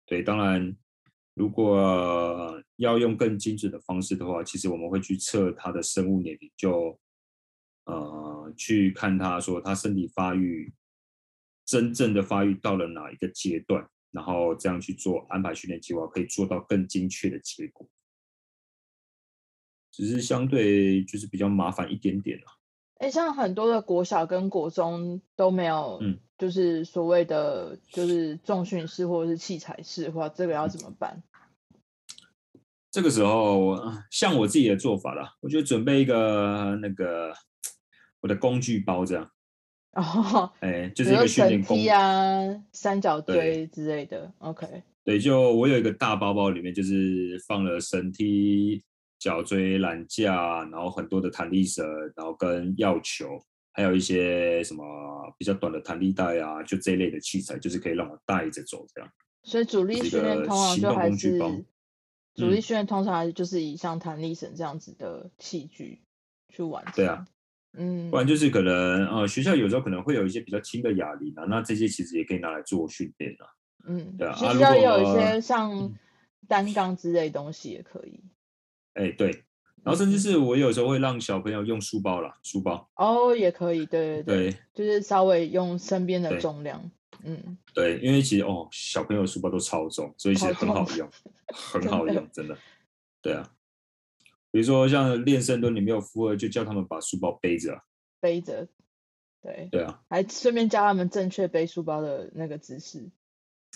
[0.06, 0.76] 对，当然
[1.34, 7.00] 如果要用更精准的方式的话，其实我们会去测他的生物年龄，就
[7.86, 10.72] 呃去看他说他身体发育
[11.66, 13.90] 真正的发育到了哪一个阶段。
[14.16, 17.86] 然后这样去做安排训练计划，可以做到更精确的结果，
[19.92, 22.46] 只是相对就是比较麻烦一点点了。
[23.00, 31.22] 哎，像很多的国小跟国中都没有，嗯，就是所谓的就是重训室或者是器材室，或这个要怎么办？
[32.90, 37.34] 这个时候，呃像我自己的做法啦，我就准备一个那个
[38.22, 39.30] 我的工具包这样，
[40.00, 44.30] 哦，哎，就是一个训练工啊、三角锥之类的。
[44.40, 48.84] OK，对，就我有一个大包包，里面就是放了绳梯、
[49.18, 51.86] 脚锥、缆架，然后很多的弹力绳，
[52.16, 53.42] 然后跟药球，
[53.72, 54.84] 还有一些什么
[55.38, 59.10] 比较短的弹力带啊，就这一类的器材，就是可以让我带着走这样。
[59.44, 61.40] 所以主力训练通常就还是
[62.36, 66.02] 主力训练通常还是就是以像弹力绳这样子的器具
[66.50, 66.94] 去完成。
[66.96, 67.26] 对啊，
[67.78, 73.46] 嗯，不然就是可能呃学校有时候可能会有一些比较轻的哑铃啊，那这些其实也可以拿来做训练啊。
[73.88, 75.94] 嗯，对啊其啊如实要有一些像嗯
[76.48, 78.24] 单杠之类东西也可以。
[78.94, 79.28] 哎，对，
[79.84, 86.90] 然后甚至是我有时候会让小朋友用书包啦，书包，哦，也可以，对对对就是稍微用身边的重量。
[87.24, 91.10] 嗯，对，因为其实哦，小朋友的书包都超重，所以其实很好用，
[91.48, 92.56] 很好用，真的。
[93.22, 93.50] 对啊，
[94.56, 97.82] 比如说像练深蹲，你没有负荷，就叫他们把书包背着啊。
[98.22, 98.66] 背着，
[99.42, 103.12] 对，对啊，还顺便教他们正确背书包的那个姿势。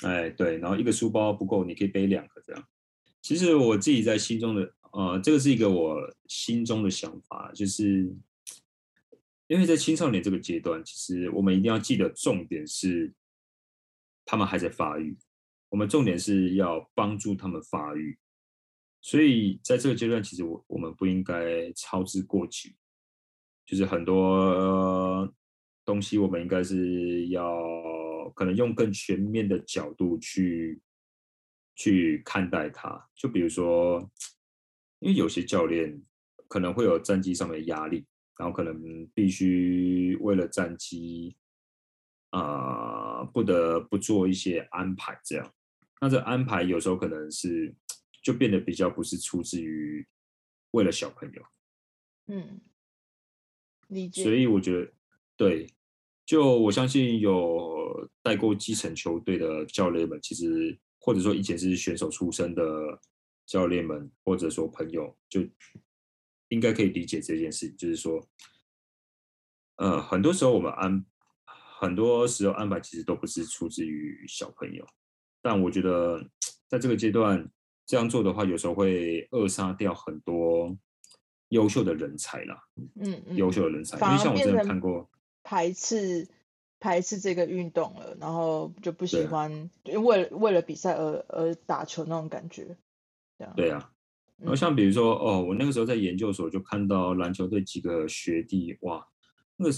[0.03, 2.65] 哎，对，然后一个书包不够，你可以背两个这样。
[3.21, 5.97] 其实我自己在心中的，呃，这个是一个我
[6.29, 8.09] 心中的想法，就是
[9.47, 13.13] 因为在青少年这个阶段，其实我们一定要记得，重点是
[14.23, 15.17] 他们还在发育，
[15.67, 18.17] 我们重点是要帮助他们发育。
[19.01, 22.75] 所以在这个阶段，其实我我们不应该操之过急，
[23.65, 25.33] 就是很多、
[25.85, 27.49] 东西，我们应该是要
[28.35, 30.81] 可能用更全面的角度去
[31.75, 33.09] 去看待它。
[33.15, 33.99] 就比如说，
[34.99, 36.01] 因为有些教练
[36.47, 38.05] 可能会有战绩上面的压力，
[38.37, 41.37] 然后可能必须为了战绩，
[42.31, 45.53] 啊、不得不做一些安排，这样。
[46.01, 47.73] 那这安排有时候可能是
[48.21, 50.07] 就变得比较不是出自于
[50.71, 51.43] 为了小朋友，
[52.27, 52.61] 嗯，
[53.87, 54.23] 理解。
[54.23, 54.91] 所以我觉得
[55.35, 55.73] 对，
[56.25, 62.63] 就我相信有带过基层球队的教练们，其实或者说以前是选手出身的
[63.45, 65.41] 教练们，或者说朋友，就
[66.49, 68.27] 应该可以理解这件事，就是说，
[69.77, 71.05] 呃，很多时候我们安，
[71.79, 74.85] 很多时候安排其实都不是出自于小朋友，
[75.41, 76.29] 但我觉得
[76.67, 77.49] 在这个阶段
[77.89, 80.77] 这样做的话，有时候会扼杀掉很多
[81.47, 82.55] 优秀的人才啦。
[83.01, 85.09] 嗯嗯，优秀的人才，因为像我真的看过，
[85.41, 86.27] 排斥
[86.79, 92.77] 排斥这个运动了，然后就不喜欢，就为了为了比赛而而打球那种感觉。
[93.55, 93.91] 对啊，
[94.37, 99.03] 然后嗯像比如说，哦，我那个时候在研究所就看到篮球队几个学弟，哇，
[99.55, 99.71] 那个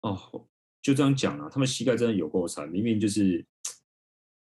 [0.00, 0.46] 哦，
[0.80, 3.44] 就这样讲啊，他们膝盖真的有够惨，明明就是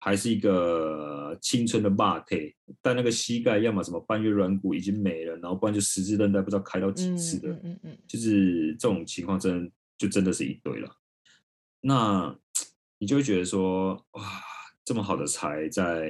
[0.09, 10.91] 还是一个青春的霸体，但那个膝盖要么什么半月软骨已经没了，然后不然就十字韧带不知道开到几嗯次的，嗯嗯嗯，就是这种情况真的就真的是一堆了。
[11.83, 12.35] 那
[12.99, 14.23] 你就会觉得说，哇，
[14.83, 16.09] 这么好的才在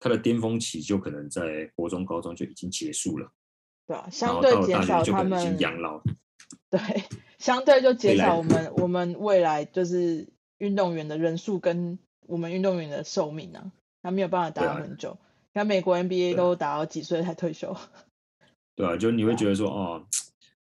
[0.00, 3.30] 他的巅峰期就可能在国中、高中就已经结束了，
[3.86, 6.02] 对啊，相对减少他们养老。
[6.68, 6.80] 对，
[7.38, 10.28] 相对就减少我们我们未来就是
[10.58, 11.96] 运动员的人数跟
[12.28, 13.72] 我们运动员的寿命啊，
[14.02, 15.16] 他没有办法打很久。
[15.54, 17.74] 像美国 NBA 对啊都打到几岁才退休。
[18.74, 20.06] 对啊，就你会对啊觉得说，哦，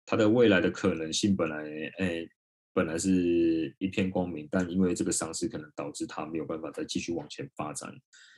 [0.06, 1.64] 他的未来的可能性本来，
[2.00, 2.28] 哎，
[2.74, 7.90] 本来是一片光明，但因为这个伤势可能导致他没有办法再继续往前发展，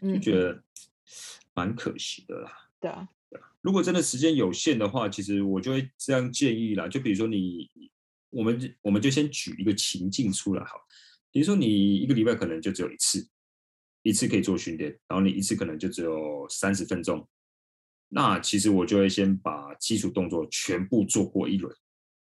[0.01, 0.61] 就嗯，觉得
[1.53, 2.51] 蛮可惜的啦。
[2.79, 3.09] 对啊，
[3.61, 6.87] 如果真的时间有限的话，其实我就会这样建议啦。
[6.87, 7.67] 就比如说你，
[8.29, 10.83] 我们我们就先举一个情境出来好了，
[11.35, 13.27] 比如说你一个礼拜可能就只有一次，
[14.03, 17.27] 一次可以做训练，然后你一次可能就只有三十分钟。
[18.07, 21.75] 那其实我就会先把基础动作全部做过一轮，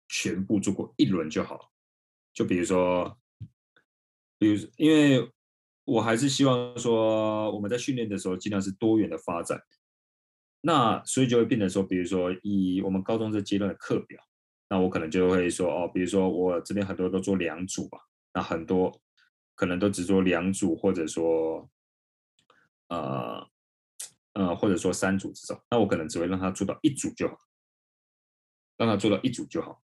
[0.07, 1.71] 全部做过一轮就好。
[2.31, 3.17] 就比如说，
[4.37, 5.27] 比如因为
[5.83, 9.59] 我还是希望说我们在训练的时候尽量是多元的发展。
[10.61, 14.21] 那所以就会变成说，比如说以我们高中这阶段的课表，
[14.69, 17.97] 那我可能就会说哦，比如说我这边很多都做两组吧，
[18.33, 19.01] 那很多
[19.55, 21.69] 可能都只做两组，或者说
[22.87, 23.47] 呃
[24.33, 27.37] 呃或者说三组这种，那我可能只会让他做到一组就好，
[28.77, 29.83] 让他做到一组就好。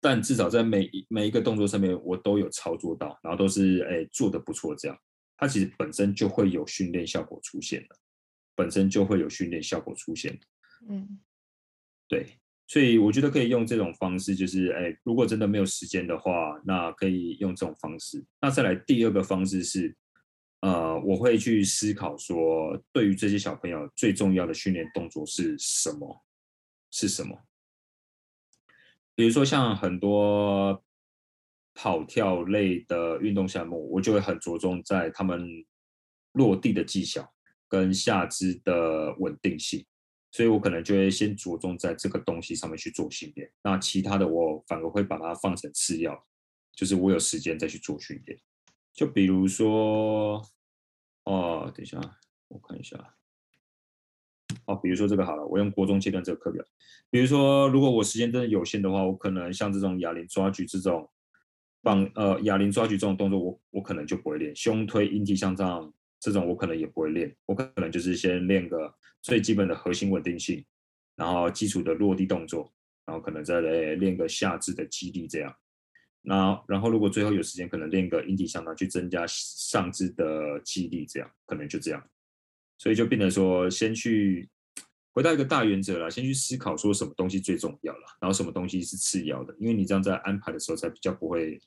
[0.00, 4.98] 但至少在每一每一个动作上面，我都有操作到，然后都是哎做的不错，这样
[5.36, 7.96] 它其实本身就会有训练效果出现的。
[8.54, 10.38] 本身就会有训练效果出现。
[10.86, 11.20] 嗯
[12.06, 12.38] 对，
[12.72, 18.24] 所以我觉得可以用这种方式，就是哎，如果真的没有时间的话，那可以用这种方式。
[18.40, 19.94] 那再来第二个方式是，
[20.62, 26.24] 呃，我会去思考说，对于这些小朋友最重要的训练动作是什么？
[26.90, 27.38] 是什么？
[29.14, 30.82] 比如说像很多
[31.74, 35.46] 跑跳类的运动项目，我就会很着重在他们
[36.32, 37.30] 落地的技巧
[37.68, 39.84] 跟下肢的稳定性，
[40.32, 43.48] 所以我可能就会先着重在这个东西上面去做训练。
[43.62, 46.26] 那其他的我反而会把它放成次要，
[46.74, 48.40] 就是我有时间再去做训练。
[48.94, 50.42] 就比如说，
[51.24, 52.00] 哦，等一下，
[52.48, 53.14] 我看一下。
[54.66, 56.64] 哦，比如说这个好了，我用国中阶段这个课表。
[57.10, 61.10] 比如说，如果我时间真的有限的话，我可能像这种哑铃抓举这种
[61.82, 64.54] 棒呃哑铃抓举这种动作，我我可能就不会练。
[64.56, 65.92] 胸推引体向上
[66.22, 67.34] 这种，我可能也不会练。
[67.46, 70.64] 我可能就是先练个最基本的核心稳定性，
[71.16, 72.72] 然后基础的落地动作，
[73.04, 75.52] 然后可能再来练个下肢的肌力这样。
[76.20, 82.00] 那然后如果最后有时间，可能练个引体向上去增加上肢的肌力，这样可能就这样。
[82.78, 84.48] 所以就变得说，先去
[85.10, 91.60] 回到一个大原则了，先去思考说什么东西最重要了，然后什么东西是次要的，因为你这样在安排的时候才比较不会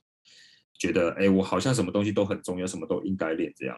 [0.80, 3.78] 觉得，哎，我好像什么东西都很重要，什么都应该练这样，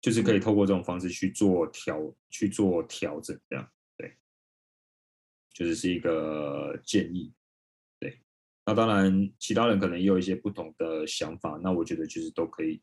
[0.00, 4.16] 就是可以透过这种方式去做调，去做调整这样，对，
[5.52, 7.32] 就是是一个建议，
[7.98, 8.20] 对，
[8.64, 12.82] 那当然其他人可能也有一些不同的想法，那我觉得就是都可以。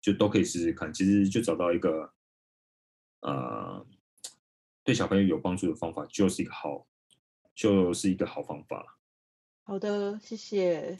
[0.00, 2.12] 就都可以试试看，其实就找到一个，
[3.20, 3.86] 呃，
[4.82, 6.88] 对小朋友有帮助的方法，就是一个好，
[7.54, 8.98] 就是一个好方法
[9.62, 10.98] 好的，谢谢。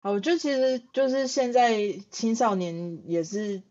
[0.00, 3.62] 好，我觉得其实就是现在青少年也是，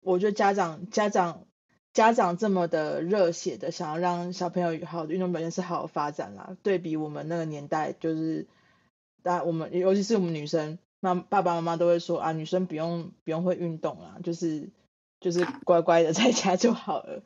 [0.00, 1.46] 我觉得家长家长
[1.92, 6.56] 家长这么的热血的想要让小朋友有好的运动表现是好发展啦。
[6.62, 8.46] 对比我们那个年代，就是，
[9.22, 10.78] 但我们尤其是我们女生。
[10.98, 14.70] 那爸爸妈妈都会说啊，女生不用不用会运动啦，就是
[15.20, 17.22] 就是乖乖的 在家就好了。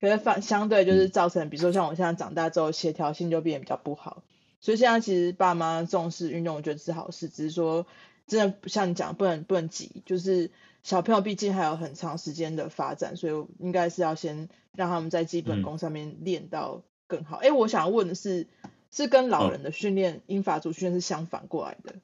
[0.00, 4.24] 可是反相对就是造成，比如说像我现在长大之后，协调性就变得比较不好。
[4.60, 7.28] 所以现在其实爸妈重视运动，我觉得是好事。
[7.28, 7.86] 只是说
[8.26, 10.50] 真的像你讲，不能不能急，就是
[10.82, 17.36] 小朋友毕竟还有很长时间的发展，所以应该是要先让他们在基本功上面练到更好。
[17.36, 18.48] 哎，我想问的是，
[18.90, 21.96] 是跟老人的训练、英法族训练是相反过来的？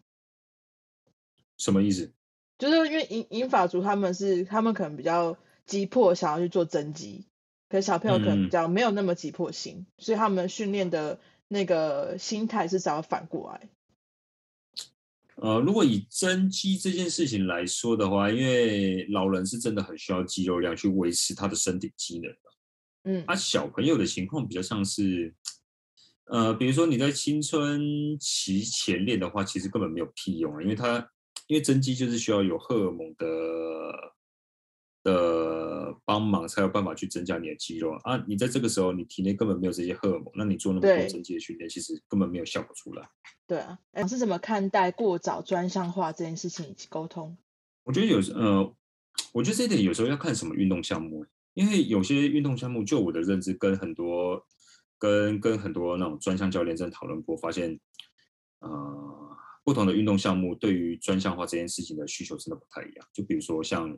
[1.56, 2.12] 什么意思？
[2.58, 5.36] 就是因为英英法族他们是他们可能比较
[5.66, 7.26] 急迫，想要去做增肌，
[7.68, 13.68] 可是小朋友可能比较没有那么急迫性，所以他们训练的那个心态是想要反过来。
[15.36, 22.38] 呃，如果以增肌这件事情来说的话，因为老人是真的很需要肌肉量去维持他的身体机能的。
[23.04, 25.34] 嗯，啊，小朋友的情况比较像是，
[26.26, 31.08] 呃，比如说你在青春期前练的话，其实根本没有屁用啊，因为他。
[31.48, 33.24] 因为增肌就是需要有荷尔蒙的
[35.06, 38.16] 的帮忙，才有办法去增加你的肌肉啊！
[38.26, 43.08] 你在这个时候，你体内根本没有这些荷尔蒙，那你做那么多增肌的训练，其实根本没有效果出来。
[43.46, 47.38] 对啊，老师怎么看待过早专项化这件事情以及沟通？
[47.84, 48.74] 我觉得有时呃，
[49.32, 51.24] 我觉得这一点有时候要看什么运动项目，
[51.54, 54.44] 因为有些运动项目，就我的认知，跟很多
[54.98, 57.78] 跟跟很多那种专项教练在讨论过，发现，
[58.58, 59.22] 呃。
[59.66, 63.04] 不同的运动项目对于专项化这件事情的需求真的不太一样。
[63.12, 63.92] 就比如说像，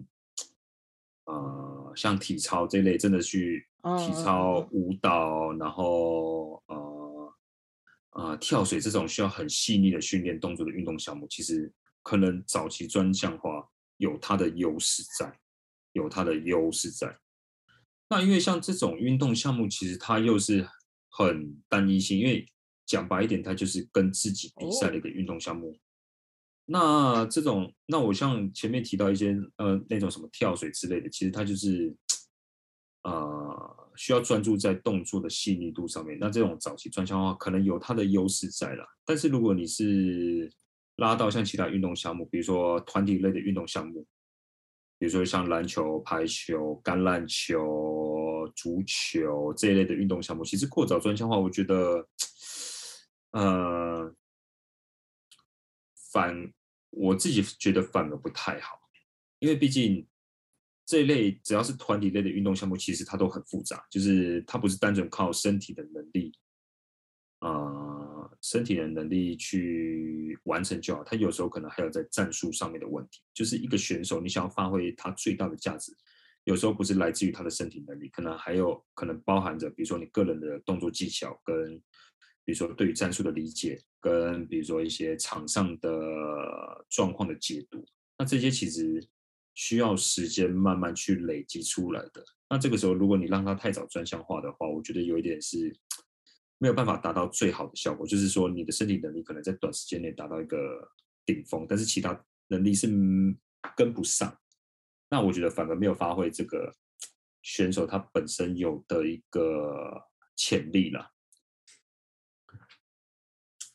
[1.28, 3.66] 呃，像体操这类，真的去
[3.98, 7.34] 体操、舞蹈，然后呃
[8.10, 11.72] 呃跳水这种需要很细腻的训练动作的运动项目，其实
[12.02, 13.64] 可能早期专项化
[13.98, 15.38] 有它的优势在，
[15.92, 17.16] 有它的优势在。
[18.08, 20.66] 那因为像这种运动项目，其实它又是
[21.10, 22.44] 很单一性，因为。
[22.88, 25.78] 讲白一点，它就是跟自己比赛的一个运动项目。
[26.70, 31.96] 那这种，那我像前面提到一些呃那种什么跳水之类的，其实它就是
[33.04, 36.18] 呃需要专注在动作的细腻度上面。
[36.20, 38.84] 那这种早期专项化可能有它的优势在了。
[39.06, 40.52] 但是如果你是
[40.96, 44.06] 拉到像其他运动项目，比如说团体类的运动项目，
[44.98, 52.06] 比如说像篮球、排球、橄榄球、足球这一类的运动项目，其实过早专项化，我觉得。
[53.32, 54.10] 呃，
[56.10, 56.50] 反
[57.00, 58.76] 我自己觉得反而不太好，
[59.38, 60.04] 因为毕竟
[60.84, 66.32] 这一类只要是团体类的运动项目，其实它都很复杂，就是它不是单纯靠身体的能力，
[67.38, 75.96] 呃，身体的能力去完成就好，它有时候可能还有在战术上面的问题，就是一个选手你想要发挥他最大的价值，
[76.42, 81.80] 有时候不是来自于他的身体能力，可能还有可能包含着，比如说你个人的动作技巧跟。
[82.48, 85.90] 比如说对于战术的理解，跟比如说一些场上的
[86.88, 87.84] 状况的解读，
[88.16, 89.06] 那这些其实
[89.52, 92.24] 需要时间慢慢去累积出来的。
[92.48, 95.70] 那这个时候，如果你让他太早专项化的话，我觉得有一点是
[96.56, 98.06] 没有办法达到最好的效果。
[98.06, 100.90] 就是说，你的身体能力可能在短时间内达到一个
[101.26, 102.88] 顶峰，但是其他能力是
[103.76, 104.34] 跟不上。
[105.10, 106.74] 那我觉得反而没有发挥这个
[107.44, 110.02] 选手他本身有的一个
[110.34, 111.10] 潜力了。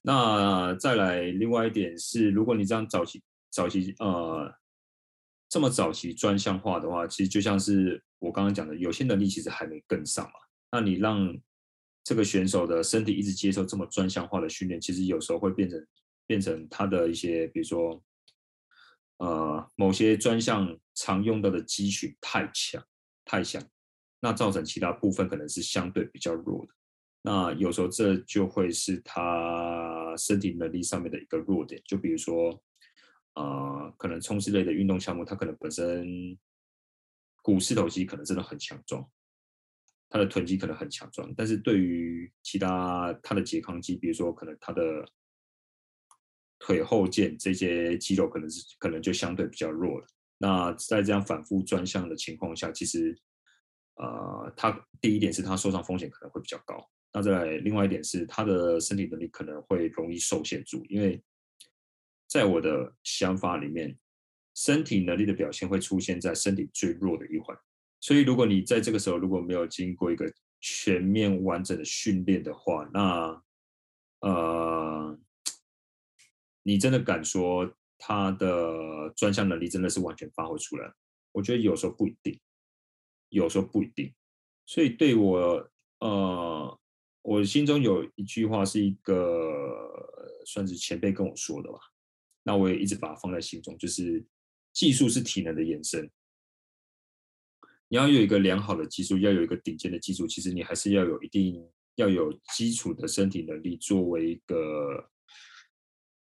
[0.05, 4.53] 那再来，另外一点是，如果你这样早期早期呃
[5.47, 10.31] 这么早期专项化的话，其实就像是我刚刚讲的，有些能力其实还没跟上嘛。
[10.73, 11.33] 那你让
[12.03, 15.87] 这个选手的身体一直接受这么专项化的训练，其实有时候会变成
[16.27, 18.03] 变成他的一些，比如说
[19.19, 22.83] 呃某些专项常用到的肌群太强
[23.23, 23.63] 太强，
[24.19, 26.73] 那造成其他部分可能是相对比较弱的。
[27.25, 32.61] 那有时候这就会是他身体能力上面的一个弱点，就比如说，
[33.35, 36.37] 呃，可能冲刺类的运动项目，他可能本身
[37.41, 39.09] 股四头肌可能真的很强壮，
[40.09, 44.83] 他的臀肌可能很强壮，但是对于其他他的拮抗肌，比如说可能他的
[46.59, 50.05] 腿后腱这些肌肉可能是可能就相对比较弱了。
[50.37, 53.17] 那在这样反复专项的情况下，其实，
[53.95, 56.85] 呃，他第一点是他受伤风险可能会比较高。
[57.15, 61.21] 那再，另外一点是他的身体能力可能会容易受限住，因为
[62.27, 63.95] 在我的想法里面，
[64.55, 67.55] 身体能力的表现会出现在身体最弱的一环。
[67.99, 70.25] 所以，如果你在这个时候如果没有经过一个
[70.59, 73.43] 全面完整的训练的话，那
[74.21, 75.19] 呃，
[76.63, 80.91] 你真的敢说他的专项能力真的是完全发挥出来？
[81.31, 82.39] 我觉得有时候不一定，
[83.29, 84.11] 有时候不一定。
[84.65, 85.69] 所以对我
[85.99, 86.79] 呃。
[87.23, 89.49] 我心中有一句话，是一个
[90.45, 91.79] 算是前辈跟我说的吧，
[92.43, 94.21] 那我也一直把它放在心中，就是
[94.73, 96.11] 技术是体能的延伸。
[97.87, 105.09] 你要有一个良好的技术，要有一个顶尖的技术，其实你还是要有一定要有基础的身体能力作为一个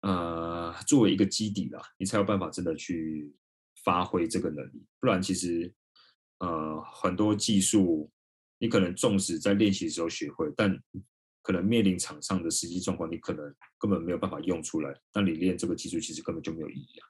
[0.02, 3.34] 呃作为一个基底啦，你才有办法真的去
[3.84, 4.86] 发挥这个能力。
[5.00, 5.74] 不然其实
[6.38, 8.08] 呃很多技术。
[8.62, 10.72] 你可能纵使在练习的时候学会，但
[11.43, 14.94] 可能面临场上的实际状况，你可能根本没有办法用出来。
[15.12, 17.05] 那你练这个技术其实根本就没有意义啊。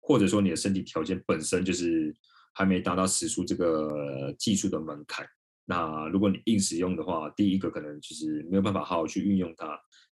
[0.00, 2.12] 或者说你的身体条件本身就是
[2.54, 5.24] 还没达到使出这个技术的门槛。
[5.64, 9.68] 那如果你硬使用的话，第一个可能就是没有办法好好去运用它；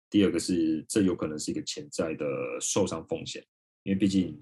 [0.08, 2.24] 第二个是这有可能是一个潜在的
[2.60, 3.44] 受伤风险，
[3.82, 4.40] 因为毕竟。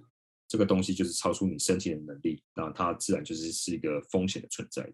[0.52, 4.86] 这个东西就是超出你身体的能力，那它自然就是是一个风险的存在。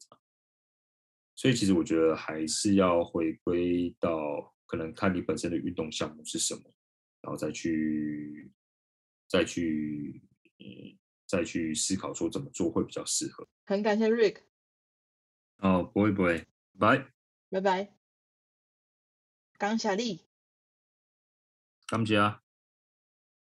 [1.34, 6.62] 所以其实我觉得还是要回归到可能看你本身的运动项目是什么，
[7.22, 8.52] 然后再去
[9.26, 10.22] 再去
[10.60, 13.44] 嗯再去思考说怎么做会比较适合。
[13.66, 14.42] 很感谢 Rick。
[15.56, 16.46] 哦，不会不会，
[16.78, 17.04] 拜
[17.50, 17.96] 拜拜。
[19.58, 20.24] 刚小丽。
[21.88, 22.44] 感谢啊。